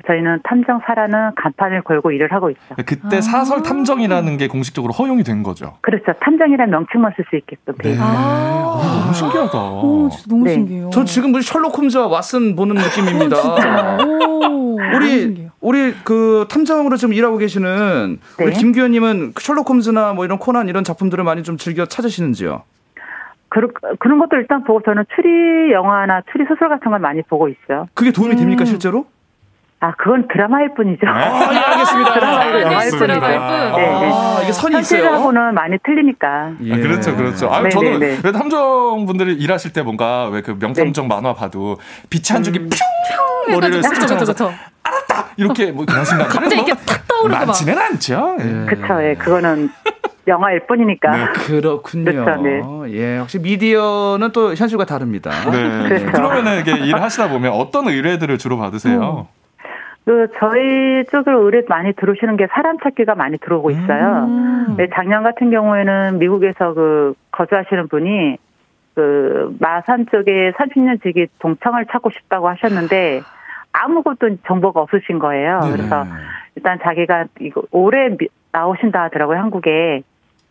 [0.06, 2.60] 저희는 탐정사라는 간판을 걸고 일을 하고 있죠.
[2.86, 3.20] 그때 아.
[3.20, 5.74] 사설 탐정이라는 게 공식적으로 허용이 된 거죠.
[5.80, 6.12] 그렇죠.
[6.20, 7.94] 탐정이라는 명칭만 쓸 수 있게끔 돼 네.
[7.94, 8.06] 있어요.
[8.06, 9.58] 아, 너무 신기하다.
[9.58, 10.54] 오, 진짜 너무 네.
[10.54, 10.90] 신기해요.
[10.92, 13.36] 저 지금 무슨 셜록 홈즈와 왓슨 보는 느낌입니다.
[14.06, 15.48] 오, 너무 우리.
[15.60, 18.52] 우리 그 탐정으로 지금 일하고 계시는 우리 네.
[18.52, 22.62] 김규현님은 셜록 홈즈나 뭐 이런 코난 이런 작품들을 많이 좀 즐겨 찾으시는지요?
[23.48, 27.86] 그런 그런 것도 일단 보고 저는 추리 영화나 추리 소설 같은 걸 많이 보고 있어요.
[27.94, 29.06] 그게 도움이 됩니까 실제로?
[29.80, 31.06] 아 그건 드라마일 뿐이죠.
[31.06, 32.14] 아, 예, 알겠습니다.
[32.14, 32.90] 드라마고 영화일.
[32.90, 33.80] 드라마일 뿐.
[33.80, 34.10] 네, 네.
[34.12, 35.02] 아, 이게 선이 있어요.
[35.04, 36.50] 현실하고는 많이 틀리니까.
[36.64, 36.72] 예.
[36.74, 37.48] 아, 그렇죠, 그렇죠.
[37.48, 38.18] 아, 네, 저는 네, 네.
[38.24, 41.78] 왜 탐정분들이 일하실 때 뭔가 왜 그 명탐정 만화 봐도
[42.10, 42.68] 빛이 한 줄기 뿅
[43.52, 44.52] 머리를 그쵸, 스쳐가면서 그쵸.
[45.36, 47.46] 이렇게 뭐 그런 순간 갑자기 이렇게 탁 떠오르고 막.
[47.46, 48.36] 많지는 않죠.
[48.40, 48.66] 예.
[48.66, 49.70] 그쵸, 예, 그거는
[50.26, 51.32] 영화일 뿐이니까.
[51.34, 52.04] 그렇군요.
[52.04, 52.60] 그렇죠, 네.
[52.98, 55.30] 예, 역시 미디어는 또 현실과 다릅니다.
[55.50, 55.88] 네.
[55.88, 56.06] 그렇죠.
[56.12, 59.28] 그러면은 이게 일을 하시다 보면 어떤 의뢰들을 주로 받으세요?
[60.08, 64.24] 그 저희 쪽으로 의뢰 많이 들어오시는 게 사람 찾기가 많이 들어오고 있어요.
[64.26, 64.74] 음.
[64.78, 68.38] 네, 작년 같은 경우에는 미국에서 그 거주하시는 분이
[68.94, 73.20] 그 마산 쪽에 30년 지기 동창을 찾고 싶다고 하셨는데
[73.74, 75.60] 아무것도 정보가 없으신 거예요.
[75.64, 75.72] 네.
[75.72, 76.06] 그래서
[76.56, 80.00] 일단 자기가 이거 올해 미- 나오신다 하더라고요 한국에.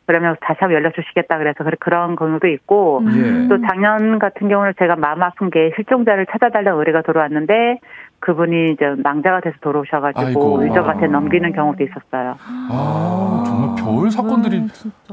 [0.05, 3.47] 그러면 다시 한번 연락 주시겠다 그래서 그래- 그런 경우도 있고 예.
[3.49, 7.79] 또 작년 같은 경우는 제가 마음 아픈 게 실종자를 찾아달라는 의뢰가 들어왔는데
[8.19, 10.65] 그분이 이제 낭자가 돼서 돌아오셔가지고.
[10.67, 12.35] 유족한테 넘기는 경우도 있었어요.
[12.41, 14.63] 아, 정말 별 사건들이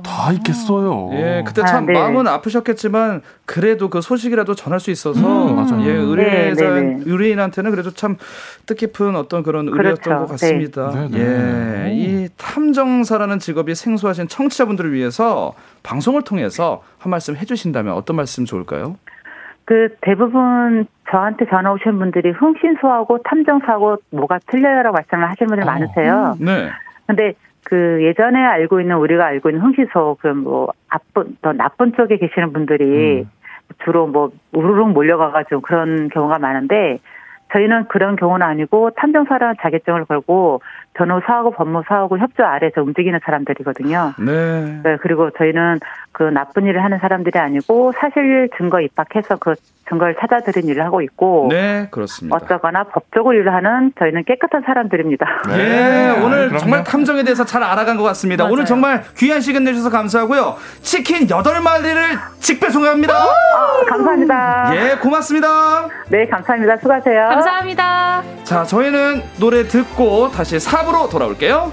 [0.03, 1.11] 다 있겠어요.
[1.13, 1.93] 예, 그때 아, 참 네.
[1.93, 5.81] 마음은 아프셨겠지만 그래도 그 소식이라도 전할 수 있어서 음.
[5.83, 7.03] 예, 의뢰자 네, 네, 네.
[7.05, 8.17] 의뢰인한테는 그래도 참
[8.67, 10.21] 뜻깊은 어떤 그런 의뢰였던 그렇죠.
[10.21, 10.91] 것 같습니다.
[10.91, 11.09] 네.
[11.09, 11.95] 네, 예, 네.
[11.95, 15.53] 이 탐정사라는 직업이 생소하신 청취자분들을 위해서
[15.83, 18.97] 방송을 통해서 한 말씀 해주신다면 어떤 말씀 좋을까요?
[19.65, 25.71] 그 대부분 저한테 전화 오신 분들이 흥신소하고 탐정사하고 뭐가 틀려요라고 말씀을 하시는 분들이 어.
[25.71, 26.37] 많으세요.
[26.41, 26.71] 네,
[27.07, 27.35] 근데
[27.65, 32.53] 그 예전에 알고 있는 우리가 알고 있는 흥신소 그 뭐 나쁜 더 나쁜 쪽에 계시는
[32.53, 33.31] 분들이 음.
[33.85, 36.99] 주로 뭐 우르륵 몰려가가지고 그런 경우가 많은데
[37.53, 40.61] 저희는 그런 경우는 아니고 탐정사라는 자격증을 걸고
[40.95, 44.15] 변호사하고 법무사하고 협조 아래서 움직이는 사람들이거든요.
[44.19, 44.81] 네.
[44.83, 45.81] 네, 그리고 저희는
[46.13, 49.55] 그 나쁜 일을 하는 사람들이 아니고 사실 증거 입학해서 그
[49.89, 52.37] 증거를 찾아들인 일을 하고 있고 네, 그렇습니다.
[52.37, 55.27] 어쩌거나 법적으로 일을 하는 저희는 깨끗한 사람들입니다.
[55.51, 56.59] 예, 오늘 그럼요.
[56.59, 58.45] 정말 탐정에 대해서 잘 알아간 것 같습니다.
[58.47, 60.57] 오늘 정말 귀한 시간 내주셔서 감사하고요.
[60.81, 63.15] 치킨 8마리를 직배송합니다.
[63.15, 63.27] 아,
[63.89, 64.73] 감사합니다.
[64.75, 65.89] 예, 고맙습니다.
[66.09, 66.77] 네, 감사합니다.
[66.79, 67.29] 수고하세요.
[67.29, 68.23] 감사합니다.
[68.45, 71.73] 자, 저희는 노래 듣고 다시 4부로 돌아올게요.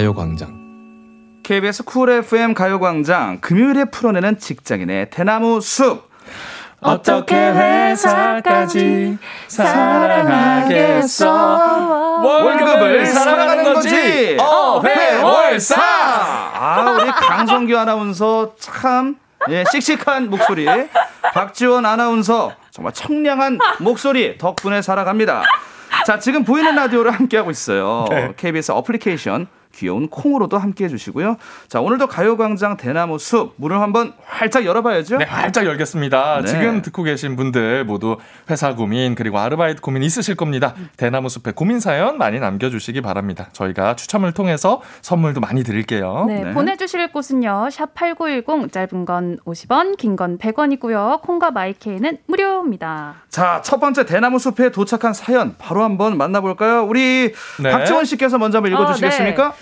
[0.00, 1.40] 가요광장.
[1.42, 6.08] KBS 쿨 FM 가요광장 금요일에 풀어내는 직장인의 대나무 숲.
[6.80, 11.26] 어떻게 회사까지 사랑하겠어?
[12.22, 14.38] 월급을 사랑하는 거지.
[14.40, 15.76] 어회월사.
[15.78, 19.16] 아, 우리 강성규 아나운서 참
[19.50, 20.66] 예, 씩씩한 목소리.
[21.34, 25.42] 박지원 아나운서 정말 청량한 목소리 덕분에 살아갑니다.
[26.06, 28.06] 자, 지금 보이는 라디오를 함께하고 있어요.
[28.08, 28.32] 네.
[28.38, 31.36] KBS 어플리케이션 귀여운 콩으로도 함께 해주시고요.
[31.68, 35.18] 자, 오늘도 가요광장 대나무 숲 문을 한번 활짝 열어봐야죠.
[35.18, 36.40] 네, 활짝 열겠습니다.
[36.42, 36.46] 네.
[36.46, 38.16] 지금 듣고 계신 분들 모두
[38.50, 40.74] 회사 고민 그리고 아르바이트 고민 있으실 겁니다.
[40.96, 43.48] 대나무 숲에 고민 사연 많이 남겨주시기 바랍니다.
[43.52, 46.24] 저희가 추첨을 통해서 선물도 많이 드릴게요.
[46.28, 47.68] 네, 보내주실 곳은요.
[47.70, 51.22] 샵 8910, 짧은 건 50원, 긴 건 100원이고요.
[51.22, 53.14] 콩과 마이케이는 무료입니다.
[53.28, 56.84] 자, 첫 번째 대나무 숲에 도착한 사연 바로 한번 만나볼까요?
[56.84, 57.70] 우리 네.
[57.70, 59.46] 박지원 씨께서 먼저 한번 읽어주시겠습니까?
[59.46, 59.59] 어, 네.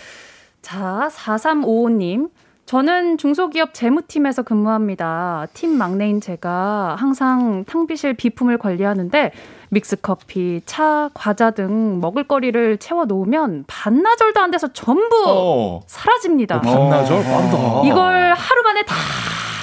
[0.63, 2.31] 자, 4355님.
[2.67, 5.47] 저는 중소기업 재무팀에서 근무합니다.
[5.55, 9.33] 팀 막내인 제가 항상 탕비실 비품을 관리하는데
[9.71, 15.81] 믹스커피, 차, 과자 등 먹을거리를 채워 놓으면 반나절도 안 돼서 전부 어.
[15.87, 16.61] 사라집니다.
[16.61, 17.83] 반나절 빠르다.
[17.87, 18.95] 이걸 하루 만에 다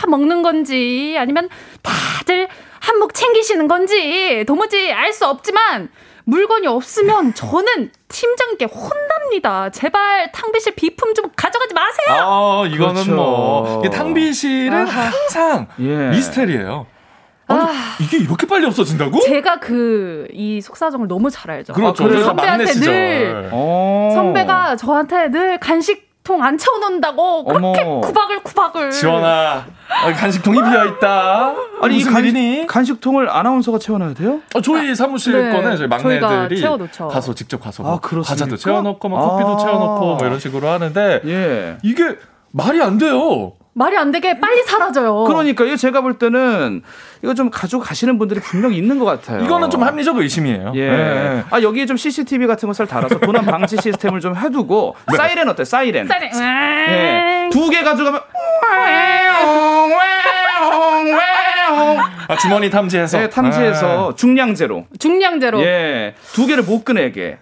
[0.07, 1.47] 먹는 건지 아니면
[1.83, 2.47] 다들
[2.79, 5.89] 한몫 챙기시는 건지 도무지 알 수 없지만
[6.23, 9.69] 물건이 없으면 저는 팀장님께 혼납니다.
[9.71, 12.17] 제발 탕비실 비품 좀 가져가지 마세요.
[12.29, 13.15] 아, 이거는 그렇죠.
[13.15, 15.01] 뭐 이게 탕비실은 아하.
[15.09, 16.09] 항상 예.
[16.09, 16.85] 미스테리예요.
[17.47, 17.61] 아니,
[18.01, 19.19] 이게 이렇게 빨리 없어진다고?
[19.21, 21.73] 제가 그 이 속사정을 너무 잘 알죠.
[21.73, 22.03] 그렇죠.
[22.03, 23.49] 아, 그래서 선배한테 늘 시절.
[23.53, 24.11] 어.
[24.13, 28.01] 선배가 저한테 늘 간식 통 안 채워놓는다고 그렇게 어머.
[28.01, 28.91] 구박을 구박을.
[28.91, 29.65] 지원아,
[30.05, 31.53] 어, 간식통이 비어 있다.
[31.81, 32.67] 아니, 이 간식?
[32.67, 34.41] 간식통을 아나운서가 채워놔야 돼요?
[34.55, 36.61] 어, 저희 사무실 네, 거는 저희 막내들이.
[37.09, 37.99] 가서 직접 가서 아, 뭐?
[38.01, 39.57] 과자도 채워놓고 뭐 커피도 아.
[39.57, 41.77] 채워놓고 뭐 이런 식으로 하는데 예.
[41.83, 42.17] 이게
[42.51, 43.53] 말이 안 돼요.
[43.77, 45.25] 말이 안 되게 빨리 사라져요.
[45.25, 46.81] 그러니까 이거 제가 볼 때는
[47.21, 49.43] 이거 좀 가지고 가시는 분들이 분명히 있는 것 같아요.
[49.43, 50.71] 이거는 좀 합리적 의심이에요.
[50.75, 50.89] 예.
[50.89, 51.43] 네.
[51.51, 55.17] 아 여기에 좀 CCTV 같은 것을 달아서 도난 방지 시스템을 좀 해두고 네.
[55.17, 55.65] 사이렌 어때?
[55.65, 56.07] 사이렌.
[56.07, 57.49] 쌀이 예.
[57.51, 58.21] 두 개 가져가면
[62.27, 63.17] 아, 주머니 탐지해서.
[63.19, 64.85] 네, 탐지해서 중량제로.
[64.99, 65.61] 중량제로.
[65.63, 66.15] 예.
[66.33, 67.37] 두 개를 못 꺼내게.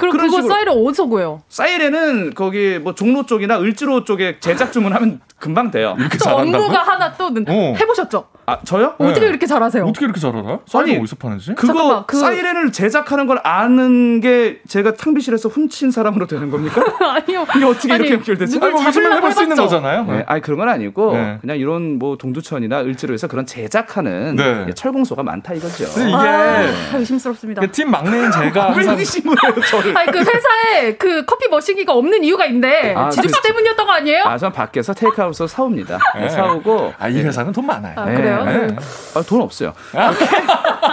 [0.00, 0.48] 그럼 그런 그거.
[0.48, 1.42] 쌀을 어디서 구해요?
[1.48, 5.96] 사이렌은 거기 뭐 종로 쪽이나 을지로 쪽에 제작 주문하면 금방 돼요.
[5.98, 6.64] 이렇게 또 잘한다고?
[6.64, 7.74] 업무가 하나 또 는- 어.
[7.78, 8.26] 해보셨죠?
[8.46, 8.94] 아 저요?
[8.98, 9.84] 어떻게 이렇게 잘하세요?
[9.84, 10.58] 어떻게 이렇게 잘 알아?
[10.66, 11.54] 사이렌 어디서 파는지?
[11.54, 16.82] 그거 잠깐만, 그- 사이렌을 제작하는 걸 아는 게 제가 탕비실에서 훔친 사람으로 되는 겁니까?
[17.00, 17.46] 아니요.
[17.56, 18.58] 이게 어떻게 아니, 이렇게 연결되지?
[18.60, 19.56] 아니, 뭐 잡으려고 해볼 수 있는?
[19.56, 20.04] 거잖아요.
[20.04, 21.38] 네, 아니 그런 건 아니고 네.
[21.40, 24.64] 그냥 이런 뭐 동두천이나 을지로에서 그런 제작하는 네.
[24.68, 25.84] 예, 철공소가 많다 이거죠.
[25.84, 27.60] 이게 아, 의심스럽습니다.
[27.62, 29.89] 그팀 막내인 제가 왜 항상 의심을 해요 저를?
[29.96, 34.24] 아니 그 회사에 그 커피 머신기가 없는 이유가 있는데 아, 지주씨 그- 때문이었던 거 아니에요?
[34.24, 35.98] 아, 전 밖에서 테이크아웃으로 사옵니다.
[36.16, 36.28] 네, 네.
[36.28, 37.94] 사오고 아, 이 회사는 돈 많아요.
[37.96, 38.44] 아, 그래요?
[38.44, 38.76] 네.
[39.14, 39.72] 아, 돈 없어요.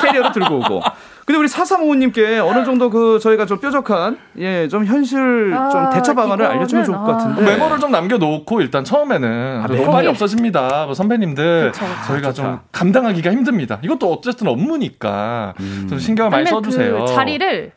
[0.01, 0.81] 캐리어로 들고 오고.
[1.25, 6.13] 근데 우리 4355님께 어느 정도 그 저희가 좀 뾰족한 예, 좀 현실 좀 아, 대처
[6.13, 7.17] 방안을 알려주면 좋을 것 아.
[7.17, 7.41] 같은데.
[7.43, 9.67] 메모를 좀 남겨놓고 일단 처음에는 아.
[9.67, 10.85] 너무 없어집니다.
[10.85, 11.95] 뭐 선배님들 그쵸, 그쵸.
[12.07, 12.47] 저희가 좋다.
[12.47, 13.77] 좀 감당하기가 힘듭니다.
[13.81, 15.53] 이것도 어쨌든 업무니까
[15.89, 16.99] 좀 신경을 많이 아니면 써주세요.
[17.05, 17.73] 그 자리를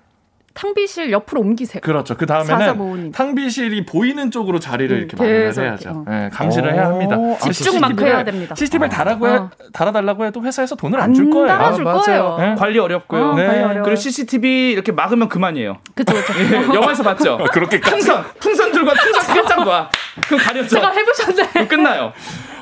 [0.54, 1.80] 탕비실 옆으로 옮기세요.
[1.80, 2.14] 그렇죠.
[2.16, 3.12] 그4455 다음에는 님.
[3.12, 5.90] 탕비실이 보이는 쪽으로 자리를 음, 이렇게 마련을 계속 해야죠.
[5.90, 6.04] 어.
[6.10, 7.16] 예, 감시를 해야 합니다.
[7.16, 7.52] 오, 집중만큼
[7.96, 8.54] CCTV 를 해야 됩니다.
[8.56, 9.50] CCTV를 달라고 해, 어.
[9.72, 11.46] 달아달라고 해도 회사에서 돈을 안안줄 거예요.
[11.46, 12.00] 달아줄 맞아요.
[12.00, 12.36] 거예요.
[12.38, 12.54] 네.
[12.56, 13.22] 관리 어렵고요.
[13.30, 13.46] 어, 네.
[13.46, 13.82] 관리 어려워요.
[13.84, 15.76] 그리고 CCTV 이렇게 막으면 그만이에요.
[15.94, 16.14] 그쵸.
[16.16, 17.38] 예, 영화에서 봤죠?
[17.52, 17.90] 그렇게까지.
[17.94, 19.90] 풍선, 풍선들과 풍선 살짝과
[20.28, 20.68] 그 가렸죠.
[20.68, 21.48] 제가 해보셨네.
[21.52, 22.12] 그럼 끝나요.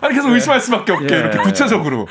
[0.01, 1.18] 아니 계속 의심할 수밖에 없게 예.
[1.20, 2.07] 이렇게 구체적으로.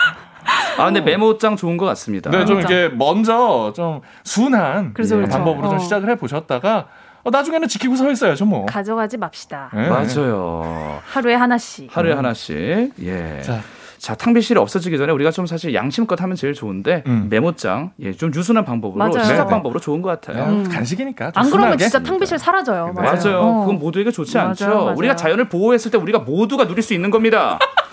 [0.78, 2.30] 아, 근데 메모장 좋은 것 같습니다.
[2.30, 2.74] 네, 좀 진짜.
[2.74, 5.32] 이렇게 먼저 좀 순한 그래서 그렇죠.
[5.32, 5.80] 방법으로 좀 어.
[5.80, 6.88] 시작을 해 보셨다가
[7.24, 8.66] 어, 나중에는 지키고 서 있어야죠 뭐.
[8.66, 9.70] 가져가지 맙시다.
[9.74, 9.90] 네.
[9.90, 11.00] 맞아요.
[11.12, 11.90] 하루에 하나씩.
[11.96, 12.94] 하루에 하나씩.
[13.04, 13.42] 예.
[13.44, 13.60] 자.
[13.98, 17.28] 자, 탕비실이 없어지기 전에 우리가 좀 사실 양심껏 하면 제일 좋은데 음.
[17.32, 19.24] 메모장 예, 좀 유순한 방법으로 맞아요.
[19.24, 19.50] 시작 네네.
[19.50, 20.44] 방법으로 좋은 것 같아요.
[20.44, 21.32] 야, 간식이니까.
[21.32, 21.78] 좀안 그러면 순하게.
[21.84, 22.94] 진짜 탕비실 사라져요.
[22.96, 23.16] 맞아요.
[23.16, 23.40] 맞아요.
[23.40, 23.60] 어.
[23.62, 24.68] 그건 모두에게 좋지 맞아요, 않죠.
[24.68, 24.94] 맞아요.
[24.98, 27.58] 우리가 자연을 보호했을 때 우리가 모두가 누릴 수 있는 겁니다.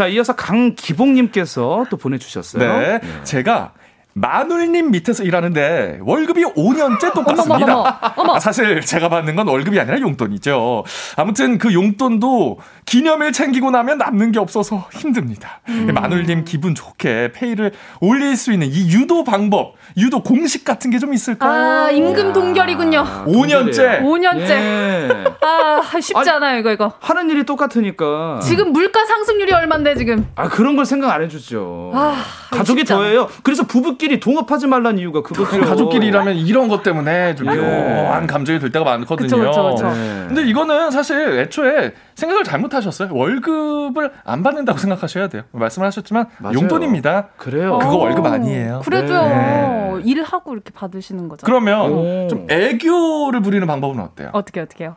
[0.00, 2.78] 자, 이어서 강기봉님께서 또 보내주셨어요.
[2.80, 3.74] 네, 제가
[4.14, 7.74] 마눌님 밑에서 일하는데 월급이 5년째 똑같습니다.
[7.74, 8.34] 어머, 어머, 어머.
[8.34, 10.84] 아, 사실 제가 받는 건 월급이 아니라 용돈이죠.
[11.16, 12.60] 아무튼 그 용돈도
[12.94, 15.60] 기념일 챙기고 나면 남는 게 없어서 힘듭니다.
[15.68, 15.90] 음.
[15.94, 17.70] 마눌님 기분 좋게 페이를
[18.00, 21.86] 올릴 수 있는 이 유도 방법, 유도 공식 같은 게 좀 있을까요?
[21.86, 23.24] 아, 임금 동결이군요.
[23.26, 24.02] 5년째.
[24.02, 24.50] 5년째.
[24.50, 25.08] 예.
[25.40, 26.92] 아, 쉽지 아니, 않아요, 이거, 이거.
[27.00, 28.40] 하는 일이 똑같으니까.
[28.42, 30.26] 지금 물가 상승률이 얼만데, 지금.
[30.34, 31.92] 아 그런 걸 생각 안 해주죠.
[31.94, 32.16] 아,
[32.50, 32.84] 가족이.
[32.84, 33.28] 더해요.
[33.44, 35.60] 그래서 부부끼리 동업하지 말라는 이유가 그거죠.
[35.60, 37.56] 가족끼리 일하면 이런 것 때문에 좀 예.
[37.56, 39.28] 묘한 감정이 들 때가 많거든요.
[39.28, 39.88] 그쵸, 그쵸, 그쵸.
[39.94, 40.24] 네.
[40.28, 43.12] 근데 이거는 사실 애초에 생각을 잘못하셨어요.
[43.12, 45.42] 월급을 안 받는다고 생각하셔야 돼요.
[45.52, 46.54] 말씀을 하셨지만 맞아요.
[46.58, 47.28] 용돈입니다.
[47.36, 47.78] 그래요.
[47.78, 48.80] 그거 어, 월급 아니에요.
[48.84, 49.22] 그래도요.
[49.22, 50.00] 네.
[50.04, 51.44] 일하고 이렇게 받으시는 거죠.
[51.44, 52.28] 그러면 오.
[52.28, 54.30] 좀 애교를 부리는 방법은 어때요?
[54.32, 54.96] 어떻게, 어떻게요?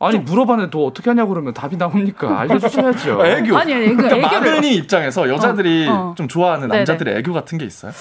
[0.00, 2.40] 아니 물어봤는데 또 어떻게 하냐 고 그러면 답이 나옵니까?
[2.40, 3.20] 알려주셔야죠.
[3.20, 3.56] 어, 애교.
[3.56, 4.50] 아니, 아니, 그 그러니까 애교를.
[4.50, 6.14] 마늘이 입장에서 여자들이 어, 어.
[6.16, 6.80] 좀 좋아하는 네네.
[6.80, 7.92] 남자들의 애교 같은 게 있어요?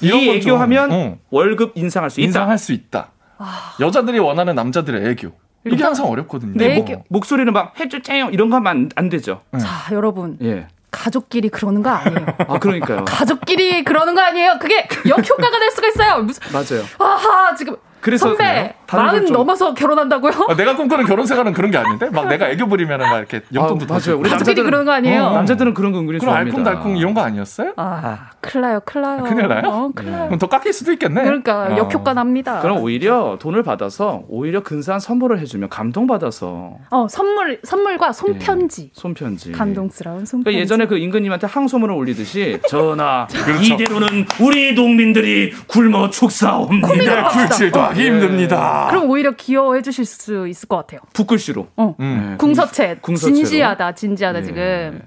[0.00, 2.26] 이 애교하면 어, 월급 인상할 수 있다.
[2.26, 3.12] 인상할 수 있다.
[3.80, 5.30] 여자들이 원하는 남자들의 애교.
[5.64, 6.52] 이게 일단 항상 어렵거든요.
[6.56, 6.84] 내 뭐.
[6.84, 7.04] 애교.
[7.08, 9.42] 목소리는 막 해주세요 이런 거 하면 안, 안 되죠.
[9.60, 10.36] 자, 여러분.
[10.42, 10.66] 예.
[10.90, 12.26] 가족끼리 그러는 거 아니에요.
[12.48, 13.04] 아 그러니까요.
[13.06, 14.58] 가족끼리 그러는 거 아니에요.
[14.60, 16.22] 그게 역효과가 될 수가 있어요.
[16.22, 16.84] 무슨 맞아요.
[16.98, 20.32] 아하 지금 그래서 선배 마흔 좀- 넘어서 결혼한다고요?
[20.50, 23.84] 아, 내가 꿈꾸는 결혼 생활은 그런 게 아닌데 막 내가 애교 부리면은 막 이렇게 용돈도
[23.84, 24.20] 아, 더 맞아요.
[24.20, 25.22] 우리 남자들은- 그러는 거 아니에요?
[25.24, 26.58] 어, 남자들은 그런 거 은근히 그럼 좋아합니다.
[26.58, 27.72] 알콩달콩 이런 거 아니었어요?
[27.76, 29.22] 아, 큰일 나요, 큰일 나요.
[29.22, 29.62] 큰일 나요?
[29.64, 30.24] 어, 큰일 나요.
[30.26, 31.22] 그럼 더 깎일 수도 있겠네.
[31.22, 31.76] 그러니까 어.
[31.78, 32.60] 역효과 납니다.
[32.60, 38.90] 그럼 오히려 돈을 받아서 오히려 근사한 선물을 해주면 감동 받아서 어, 선물 선물과 손편지.
[38.92, 39.52] 손편지.
[39.52, 40.44] 감동스러운 손편지.
[40.44, 43.74] 그러니까 예전에 그 임금님한테 항소문을 올리듯이 전하 그렇죠.
[43.74, 46.94] 이대로는 우리 동민들이 굶어 죽사옵니다.
[46.94, 48.86] 이게 굴질 더 하기 힘듭니다.
[48.90, 51.00] 그럼 오히려 귀여워해 주실 수 있을 것 같아요.
[51.12, 51.68] 붓글씨로.
[51.76, 51.94] 어.
[52.00, 52.36] 음.
[52.38, 52.98] 궁서체.
[53.00, 53.36] 궁서체로.
[53.36, 54.42] 진지하다, 진지하다 예.
[54.42, 55.00] 지금.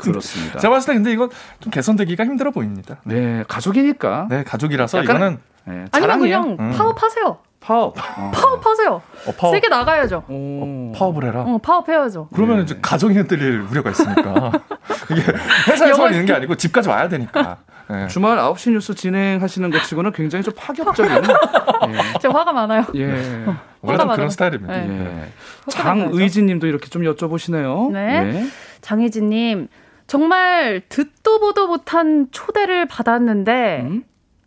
[0.00, 0.58] 그렇습니다.
[0.60, 1.28] 제가 봤을 때 근데 이거
[1.60, 3.00] 좀 개선되기가 힘들어 보입니다.
[3.04, 4.26] 네 가족이니까.
[4.30, 6.20] 네, 가족이라서 약간- 이거는 네, 아니면.
[6.20, 6.70] 그냥 음.
[6.76, 7.38] 파업하세요.
[7.62, 7.96] 파업.
[8.18, 8.30] 어.
[8.34, 8.90] 파업하세요.
[9.26, 9.52] 어, 파업.
[9.52, 10.24] 세게 나가야죠.
[10.28, 10.92] 오.
[10.96, 11.42] 파업을 해라.
[11.42, 12.28] 어, 파업해야죠.
[12.34, 14.52] 그러면 이제 가정이 흔들릴 우려가 있으니까.
[15.10, 15.22] 이게
[15.70, 17.58] 회사에서 영화- 있는 게 아니고 집까지 와야 되니까.
[17.88, 18.06] 네.
[18.08, 21.12] 주말 9시 뉴스 진행하시는 것 치고는 굉장히 좀 파격적인.
[22.20, 22.84] 제가 화가 많아요.
[22.94, 23.00] 예.
[23.02, 23.12] 예.
[23.14, 24.16] 원래 화가 좀 많아요.
[24.16, 24.72] 그런 스타일입니다.
[24.74, 24.86] 네.
[24.86, 25.28] 네.
[25.68, 27.90] 장의진 님도 이렇게 좀 여쭤보시네요.
[27.92, 28.46] 네.
[28.80, 29.68] 장혜진님,
[30.06, 34.04] 정말 듣도 보도 못한 초대를 받았는데, 음?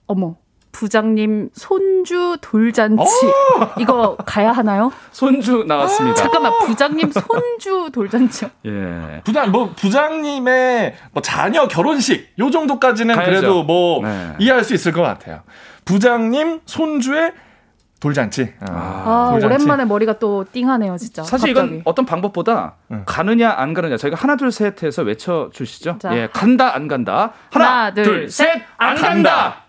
[0.07, 0.35] 어머,
[0.79, 3.01] 부장님 손주 돌잔치.
[3.79, 4.91] 이거 가야 하나요?
[5.13, 6.15] 손주 나왔습니다.
[6.15, 8.45] 잠깐만, 부장님 손주 돌잔치.
[8.67, 9.21] 예.
[9.23, 13.31] 부장 뭐 부장님의 뭐 자녀 결혼식 요 정도까지는 가야죠.
[13.31, 14.33] 그래도 뭐 네.
[14.39, 15.43] 이해할 수 있을 것 같아요.
[15.85, 17.31] 부장님 손주의
[18.01, 18.53] 돌잔치.
[18.59, 19.45] 아, 돌잔치.
[19.45, 21.23] 오랜만에 머리가 또 띵하네요, 진짜.
[21.23, 21.75] 사실 갑자기.
[21.75, 23.03] 이건 어떤 방법보다 응.
[23.05, 25.99] 가느냐 안 가느냐 저희가 하나 둘 셋 해서 외쳐 주시죠.
[26.01, 26.15] 자.
[26.17, 27.31] 예, 간다 안 간다.
[27.51, 29.61] 하나, 하나, 둘, 둘, 셋, 안안 간다.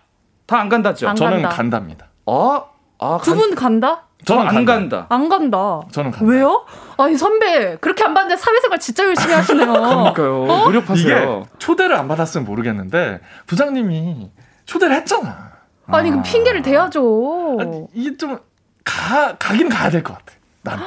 [0.47, 1.07] 다 안 간다죠.
[1.09, 1.49] 안 저는 간다.
[1.55, 2.07] 간답니다.
[2.25, 2.63] 어?
[2.99, 4.03] 아, 두 분 간다?
[4.25, 5.05] 저는 안 간다.
[5.09, 5.81] 안 간다.
[5.91, 6.25] 저는 간다.
[6.25, 6.65] 왜요?
[6.97, 9.71] 아니 선배 그렇게 안 봤는데 사회생활 진짜 열심히 하시네요.
[9.71, 10.43] 그러니까요.
[10.45, 10.63] 어?
[10.65, 11.43] 노력하세요.
[11.43, 14.31] 이게 초대를 안 받았으면 모르겠는데 부장님이
[14.65, 15.51] 초대를 했잖아.
[15.87, 17.57] 아니 그럼 핑계를 대야죠.
[17.93, 18.39] 이게 좀
[18.83, 20.33] 가, 가긴 가야 될 것 같아.
[20.63, 20.79] 난.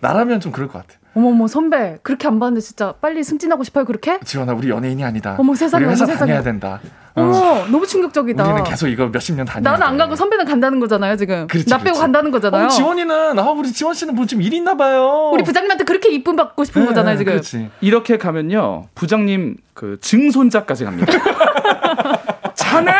[0.00, 0.98] 나라면 좀 그럴 것 같아.
[1.14, 4.18] 어머머 선배 그렇게 안 봤는데 진짜 빨리 승진하고 싶어요 그렇게?
[4.20, 5.36] 지원아, 우리 연예인이 아니다.
[5.38, 6.30] 어머, 세상에, 우리 회사 어머, 세상에.
[6.32, 6.80] 다녀야 된다.
[7.14, 7.20] 어.
[7.22, 8.42] 어머 너무 충격적이다.
[8.42, 11.46] 우리는 계속 이거 몇십 년 다녀야 나는 안 가고 선배는 간다는 거잖아요 지금.
[11.46, 12.00] 그렇지, 나 빼고 그렇지.
[12.00, 12.64] 간다는 거잖아요.
[12.66, 15.30] 어, 지원이는, 아, 우리 지원 씨는 뭐 좀일 있나 봐요.
[15.32, 17.32] 우리 부장님한테 그렇게 이쁨 받고 싶은 네, 거잖아요 지금.
[17.34, 17.70] 그렇지.
[17.82, 21.12] 이렇게 가면요 부장님 그 증손자까지 갑니다.
[22.54, 22.92] 자네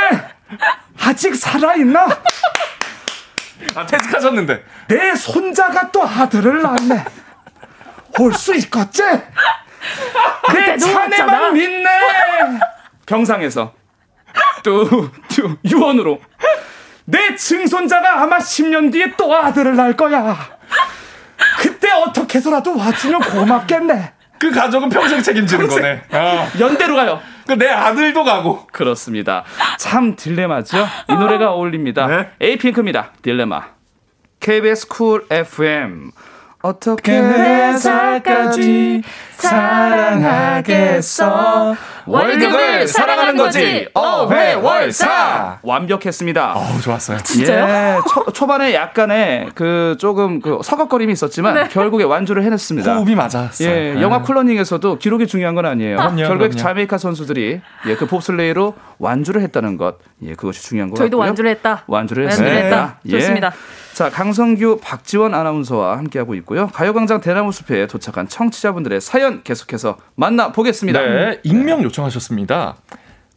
[1.00, 2.06] 아직 살아 있나?
[3.74, 4.62] 아, 퇴직하셨는데.
[4.88, 7.04] 내 손자가 또 아들을 낳네.
[8.20, 9.02] 올 수 있겠지?
[10.52, 10.76] 내.
[10.76, 11.88] 자네만 믿네.
[13.06, 13.72] 병상에서
[14.62, 16.20] 또, 또 유언으로
[17.04, 20.36] 내 증손자가 아마 10년 뒤에 또 아들을 낳을 거야.
[21.60, 24.12] 그때 어떻게 해서라도 와주면 고맙겠네.
[24.38, 25.82] 그 가족은 평생 책임지는 평생.
[25.82, 26.02] 거네.
[26.12, 26.48] 어.
[26.58, 27.20] 연대로 가요.
[27.46, 28.66] 그 내 아들도 가고.
[28.72, 29.44] 그렇습니다.
[29.78, 30.86] 참 딜레마죠.
[31.10, 32.06] 이 노래가 어울립니다.
[32.06, 32.30] 네.
[32.40, 33.10] 에이핑크입니다.
[33.22, 33.62] 딜레마.
[34.40, 36.12] KBS 쿨 FM.
[36.62, 39.02] 어떻게 회사까지
[40.52, 41.74] 사랑하겠어
[42.06, 43.88] 월급을 사랑하는 거지.
[43.94, 45.58] 어회월사.
[45.62, 46.54] 완벽했습니다.
[46.54, 47.18] 어우, 좋았어요.
[47.40, 51.68] 예, 초, 초반에 약간의 그 조금 그 서걱거림이 있었지만 네.
[51.68, 52.94] 결국에 완주를 해냈습니다.
[52.94, 53.68] 호흡이 맞았어요.
[53.68, 54.02] 예, 네.
[54.02, 55.96] 영화 쿨러닝에서도 기록이 중요한 건 아니에요.
[55.96, 56.56] 그럼요, 결국에 그럼요.
[56.56, 61.18] 자메이카 선수들이 예, 그 봅슬레이로 완주를 했다는 것, 예, 그것이 중요한 것 저희도.
[61.18, 61.82] 완주를 했다.
[61.86, 62.56] 완주를 했습니다.
[62.56, 62.98] 했다.
[63.08, 63.52] 좋습니다.
[63.94, 66.68] 자, 강성규, 박지원 아나운서와 함께하고 있고요.
[66.68, 71.00] 가요광장 대나무 숲에 도착한 청취자분들의 사연 계속해서 만나보겠습니다.
[71.00, 72.76] 네, 익명 요청하셨습니다.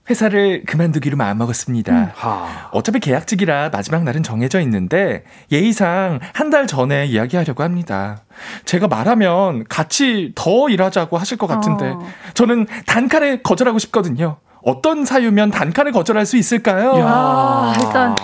[0.09, 2.11] 회사를 그만두기로 마음먹었습니다.
[2.15, 2.69] 하.
[2.71, 8.21] 어차피 계약직이라 마지막 날은 정해져 있는데 예의상 한 달 전에 이야기하려고 합니다.
[8.65, 12.07] 제가 말하면 같이 더 일하자고 하실 것 같은데 어.
[12.35, 14.37] 저는 단칼에 거절하고 싶거든요.
[14.65, 16.93] 어떤 사유면 단칼에 거절할 수 있을까요?
[17.05, 18.15] 아, 일단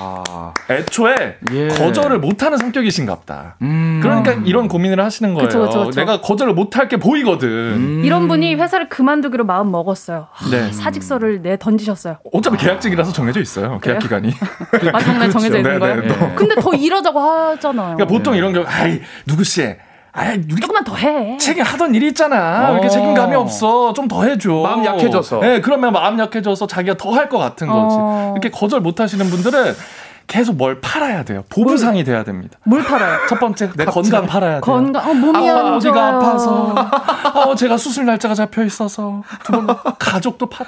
[0.72, 1.68] 애초에 예.
[1.68, 3.58] 거절을 못하는 성격이신가 보다.
[3.62, 4.00] 음.
[4.02, 5.48] 그러니까 이런 고민을 하시는 거예요.
[5.48, 6.00] 그쵸, 그쵸, 그쵸.
[6.00, 7.48] 내가 거절을 못할 게 보이거든.
[7.48, 8.02] 음.
[8.04, 10.30] 이런 분이 회사를 그만두기로 마음 먹었어요.
[10.50, 10.72] 네.
[10.72, 12.18] 사직서를 내 던지셨어요.
[12.34, 13.80] 어차피 계약직이라서 정해져 있어요.
[13.80, 14.34] 계약 기간이.
[14.92, 16.02] 마지막날 정해져 있는 네, 거예요.
[16.02, 16.36] 네, 또.
[16.36, 17.98] 근데 더 일하자고 하잖아요.
[17.98, 19.76] 그러니까 보통 이런 경우, 아이 누구 씨,
[20.14, 21.38] 아이 우리 조금만 더 해.
[21.38, 22.68] 책임 하던 일이 있잖아.
[22.68, 22.90] 왜 이렇게 어.
[22.90, 23.94] 책임감이 없어.
[23.94, 24.52] 좀 더 해줘.
[24.52, 25.40] 마음 약해져서.
[25.40, 27.96] 네, 그러면 마음 약해져서 자기가 더 할 것 같은 거지.
[28.00, 28.34] 어.
[28.36, 29.74] 이렇게 거절 못 하시는 분들은
[30.28, 31.44] 계속 뭘 팔아야 돼요.
[31.50, 32.58] 보부상이 돼야 됩니다.
[32.64, 33.20] 뭘 팔아요?
[33.28, 34.62] 첫 번째, 내 건강 팔아야 돼요.
[34.62, 36.08] 건강, 어, 몸이 아, 안 어디가.
[36.08, 36.76] 아파서.
[37.36, 39.24] 어, 제가 수술 날짜가 잡혀 있어서.
[39.44, 39.68] 두 번,
[40.00, 40.66] 가족도 팔.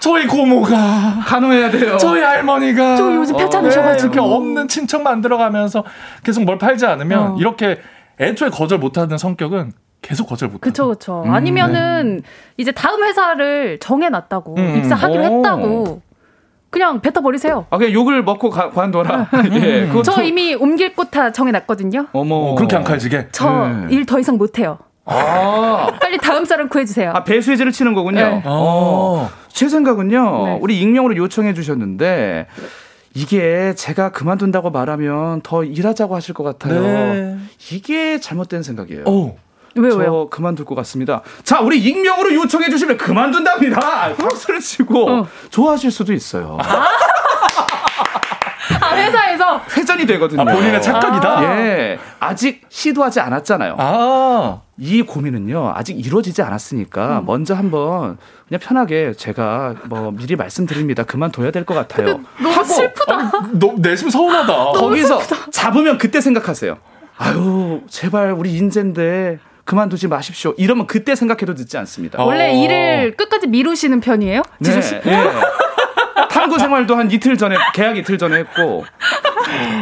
[0.00, 1.20] 저희 고모가.
[1.26, 1.96] 간호해야 돼요.
[1.98, 2.96] 저희 할머니가.
[2.96, 4.10] 저 요즘 어, 편찮으셔가지고.
[4.10, 5.84] 네, 이렇게 없는 친척 만들어가면서
[6.22, 7.36] 계속 뭘 팔지 않으면 어.
[7.38, 7.78] 이렇게
[8.20, 10.60] 애초에 거절 못하는 성격은 계속 거절 못해요.
[10.60, 11.22] 그쵸, 그쵸.
[11.26, 12.22] 음, 아니면은
[12.56, 15.36] 이제 다음 회사를 정해놨다고, 음, 입사하기로 오.
[15.38, 16.02] 했다고,
[16.70, 17.66] 그냥 뱉어 버리세요.
[17.70, 19.28] 아, 그냥 욕을 먹고 가, 관둬라.
[19.54, 20.02] 예, 그것도.
[20.02, 22.08] 저 이미 옮길 곳 다 정해놨거든요.
[22.12, 22.34] 어머.
[22.34, 23.28] 어, 그렇게 안 칼지게.
[23.32, 23.86] 저 네.
[23.94, 24.78] 일더 이상 못해요.
[25.06, 25.86] 아.
[26.00, 27.12] 빨리 다음 사람 구해주세요.
[27.14, 28.20] 아, 배수해제를 치는 거군요.
[28.20, 28.42] 네.
[28.44, 29.30] 어.
[29.48, 30.58] 제 생각은요, 네.
[30.60, 32.46] 우리 익명으로 요청해 주셨는데,
[33.14, 36.80] 이게 제가 그만둔다고 말하면 더 일하자고 하실 것 같아요.
[36.80, 37.38] 네.
[37.72, 39.04] 이게 잘못된 생각이에요.
[39.06, 39.36] 오.
[39.74, 40.28] 왜요, 저 왜요?
[40.30, 41.22] 그만둘 것 같습니다.
[41.44, 44.14] 자, 우리 익명으로 요청해 주시면 그만둔답니다.
[44.16, 45.28] 박수를 치고 어.
[45.50, 46.58] 좋아하실 수도 있어요.
[46.60, 46.86] 아,
[48.94, 50.42] 회사에서 회전이 되거든요.
[50.42, 51.42] 아, 본인의 착각이다?
[51.60, 51.98] 예.
[52.20, 53.76] 아직 시도하지 않았잖아요.
[53.78, 54.60] 아.
[54.80, 61.64] 이 고민은요 아직 이루어지지 않았으니까 먼저 한번 그냥 편하게 제가 뭐 미리 말씀드립니다 그만둬야 될
[61.64, 63.30] 것 같아요 너무 슬프다.
[63.54, 64.54] 너 내심 서운하다.
[64.78, 66.76] 거기서 잡으면 그때 생각하세요
[67.16, 72.64] 아유 제발 우리 인재인데 그만두지 마십시오 이러면 그때 생각해도 늦지 않습니다 원래 어.
[72.64, 74.42] 일을 끝까지 미루시는 편이에요?
[74.62, 74.94] 지수 씨?
[74.94, 75.32] 예.
[76.38, 78.84] 탐구 생활도 한 이틀 전에 계약 이틀 전에 했고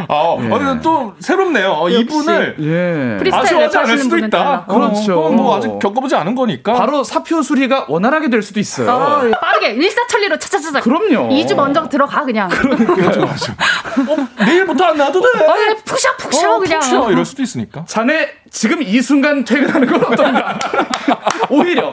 [0.08, 0.48] 아, 예.
[0.48, 1.72] 어, 또 새롭네요.
[1.72, 4.28] 어, 이분을 예 프리스타일 아쉬워하지 않을 수도 있다.
[4.28, 4.64] 달라.
[4.66, 5.24] 그렇죠.
[5.26, 6.72] 어, 뭐 아직 겪어보지 않은 거니까.
[6.74, 10.80] 바로 사표 수리가 원활하게 될 수도 있어요 어, 빠르게 일사천리로 차차차차.
[10.80, 12.48] 그럼요 2주 먼저 들어가 그냥.
[12.48, 13.52] 맞아, 맞아.
[13.52, 15.44] 어, 내일부터 안 놔도 돼.
[15.44, 16.80] 어, 예, 푸셔 푸셔 어, 그냥.
[16.80, 17.10] 푹 쉬어.
[17.10, 17.84] 이럴 수도 있으니까.
[17.86, 20.58] 자네 지금 이 순간 퇴근하는 건 어떤가?
[21.50, 21.92] 오히려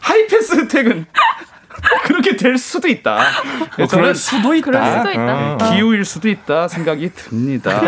[0.00, 1.06] 하이패스 퇴근
[2.04, 3.18] 그렇게 될 수도 있다.
[3.18, 4.70] 어, 그럴 수도 있다.
[4.70, 5.54] 그럴 수도 있다.
[5.54, 5.56] 어.
[5.72, 7.80] 기우일 수도 있다 생각이 듭니다.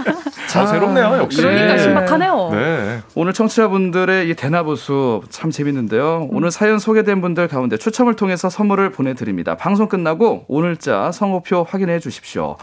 [0.48, 1.40] 자, 새롭네요, 역시.
[1.40, 1.78] 그러니까 네.
[1.78, 2.50] 신박하네요.
[2.52, 3.00] 네.
[3.14, 6.28] 오늘 청취자분들의 이 대나무숲 참 재밌는데요.
[6.30, 9.56] 오늘 사연 소개된 분들 가운데 추첨을 통해서 선물을 보내드립니다.
[9.56, 12.56] 방송 끝나고 오늘자 성호표 확인해 주십시오.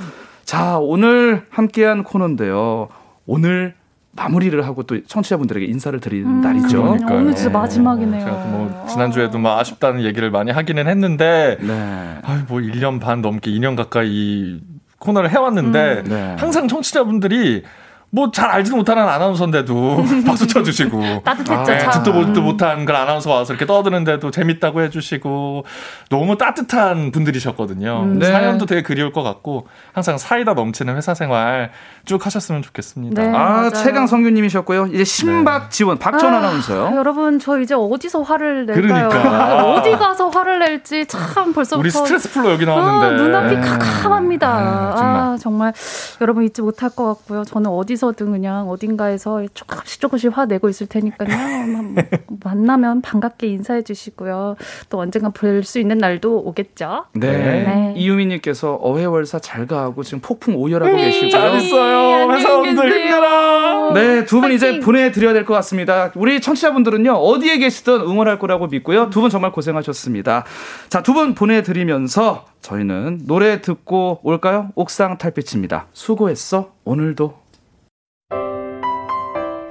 [0.44, 2.90] 자, 오늘 함께한 코너인데요.
[3.26, 3.76] 오늘
[4.18, 6.82] 마무리를 하고 또 청취자분들에게 인사를 드리는 음, 날이죠.
[6.82, 7.20] 그러니까요.
[7.20, 8.20] 오늘 진짜 마지막이네요.
[8.20, 12.18] 제가 뭐 지난주에도 뭐 아쉽다는 얘기를 많이 하기는 했는데 네.
[12.24, 14.59] 아유, 뭐 1년 반 넘게 2년 가까이 이
[14.97, 16.09] 코너를 해왔는데 음.
[16.09, 16.36] 네.
[16.39, 17.63] 항상 청취자분들이
[18.10, 21.91] 뭐 잘 알지도 못하는 아나운서인데도 박수 쳐주시고 따뜻했죠, 네, 참.
[21.91, 25.66] 듣도 보지도 못한 그런 아나운서 와서 이렇게 떠드는데도 재밌다고 해주시고
[26.10, 28.03] 너무 따뜻한 분들이셨거든요.
[28.03, 28.20] 음.
[28.20, 28.28] 네.
[28.28, 31.72] 사연도 되게 그리울 것 같고 항상 사이다 넘치는 회사 생활
[32.05, 33.22] 쭉 하셨으면 좋겠습니다.
[33.22, 33.32] 네.
[33.36, 33.70] 아.
[33.72, 34.88] 최강 성규님이셨고요.
[34.88, 36.95] 이제 신박 지원 박전 아, 아나운서요.
[36.95, 39.10] 여러분 저 이제 어디서 화를 낼까요?
[39.10, 39.66] 그러니까.
[39.74, 43.62] 어디 가서 화를 낼지 참 벌써부터 우리 스트레스 풀로 여기 아, 나왔는데 눈앞이 네.
[43.62, 44.47] 캄캄합니다.
[44.58, 44.64] 네,
[44.97, 45.20] 정말.
[45.20, 45.74] 아, 정말
[46.22, 47.43] 여러분 잊지 못할 것 같고요.
[47.43, 51.28] 저는 어디 서든 그냥 어딘가에서 조금씩 조금씩 화 내고 있을 테니까요.
[51.28, 51.95] 만-
[52.43, 54.56] 만나면 반갑게 인사해 주시고요.
[54.89, 57.06] 또 언젠가 볼 수 있는 날도 오겠죠.
[57.14, 57.32] 네.
[57.32, 57.93] 네.
[57.98, 61.30] 이유민님께서 어회월사 잘 가고 지금 폭풍 오열하고 네, 계시고요.
[61.32, 61.98] 잘 있어요.
[62.30, 62.91] 안녕히 회사원들.
[62.91, 63.93] 힘내라.
[63.93, 64.80] 네, 두 분 이제!
[64.80, 66.12] 보내드려야 될 것 같습니다.
[66.16, 69.10] 우리 청취자분들은요, 어디에 계시든 응원할 거라고 믿고요.
[69.10, 70.45] 두 분 정말 고생하셨습니다.
[70.89, 74.70] 자, 두 분 보내드리면서 저희는 노래 듣고 올까요?
[74.76, 75.88] 옥상 탈빛입니다.
[75.93, 77.47] 수고했어, 오늘도.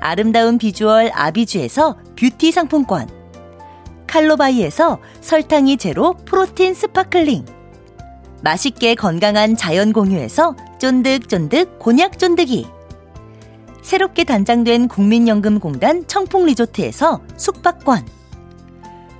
[0.00, 3.08] 아름다운 비주얼 아비주에서 뷰티 상품권.
[4.06, 7.44] 칼로바이에서 설탕이 제로 protein sparkling.
[8.42, 12.66] 맛있게 건강한 자연 공유에서 쫀득쫀득 곤약 쫀득이.
[13.82, 18.06] 새롭게 단장된 국민연금공단 청풍리조트에서 숙박권.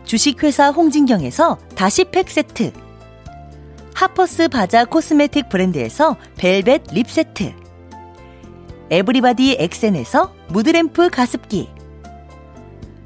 [0.05, 2.73] 주식회사 홍진경에서 다시팩 세트.
[3.95, 7.53] 하퍼스 바자 cosmetic 브랜드에서 벨벳 lip 세트.
[8.91, 11.69] 에브리바디 엑센에서 mood lamp 가습기.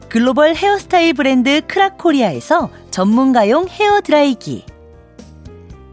[0.09, 4.67] 글로벌 헤어스타일 브랜드 크라코리아에서 전문가용 헤어 드라이기.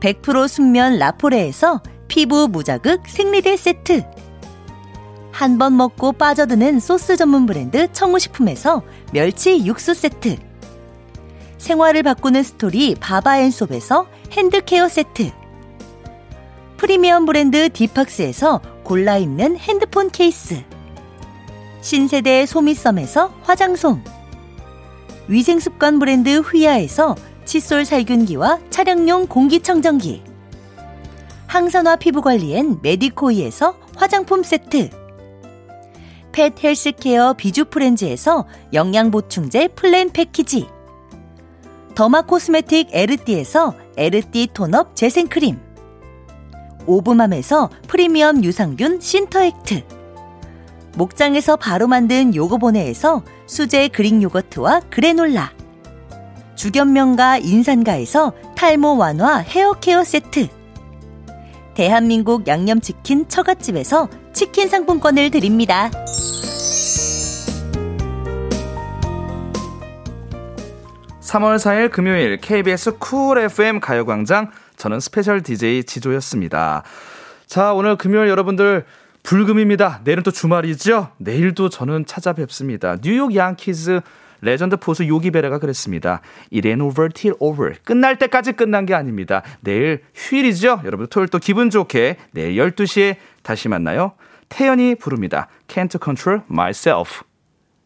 [0.02, 4.04] 100% 순면 라포레에서 피부 무자극 생리대 세트.
[5.32, 8.84] 한 번 먹고 빠져드는 소스 전문 브랜드 청우식품에서
[9.14, 10.36] 멸치 육수 세트.
[11.58, 15.32] 생활을 바꾸는 스토리 바바앤솝에서 hand care 세트.
[16.78, 20.64] 프리미엄 브랜드 디팍스에서 골라 입는 핸드폰 케이스.
[21.82, 24.04] 신세대 소미썸에서 화장솜.
[25.28, 27.16] 위생습관 브랜드 휘하에서
[27.46, 30.24] 칫솔 살균기와 차량용 공기청정기.
[31.46, 34.90] 항산화 피부관리엔 메디코이에서 화장품 세트.
[36.32, 40.68] pet healthcare 비주프렌즈에서 영양보충제 플랜 패키지.
[41.94, 45.69] derma cosmetic 에르띠에서 에르띠 tone-up 재생크림.
[46.90, 49.84] 오브맘에서 프리미엄 유산균 신터액트.
[50.96, 55.52] 목장에서 바로 만든 요거보네에서 수제 Greek 요거트와 그래놀라.
[56.56, 60.48] 주견명가 인산가에서 탈모 완화 헤어케어 세트.
[61.76, 65.92] 대한민국 양념치킨 처갓집에서 치킨 상품권을 드립니다.
[71.22, 74.50] 삼월 4일 금요일 KBS 쿨 FM 가요광장
[74.80, 76.84] 저는 스페셜 DJ 지조였습니다.
[77.46, 78.86] 자, 오늘 금요일 여러분들
[79.24, 80.00] 불금입니다.
[80.06, 81.10] 내일은 또 주말이죠?
[81.18, 82.96] 내일도 저는 찾아뵙습니다.
[83.02, 84.00] 뉴욕 양키즈
[84.42, 86.22] 레전드 포수 요기 베레가 그랬습니다.
[86.54, 87.76] It ain't over till over.
[87.84, 89.44] 끝날 때까지 끝난 게 아닙니다.
[89.60, 90.82] 내일 휴일이죠?
[90.86, 94.14] 여러분 토요일 또 기분 좋게 내일 12시에 다시 만나요.
[94.48, 95.50] 태연이 부릅니다.
[95.68, 97.29] Can't control myself.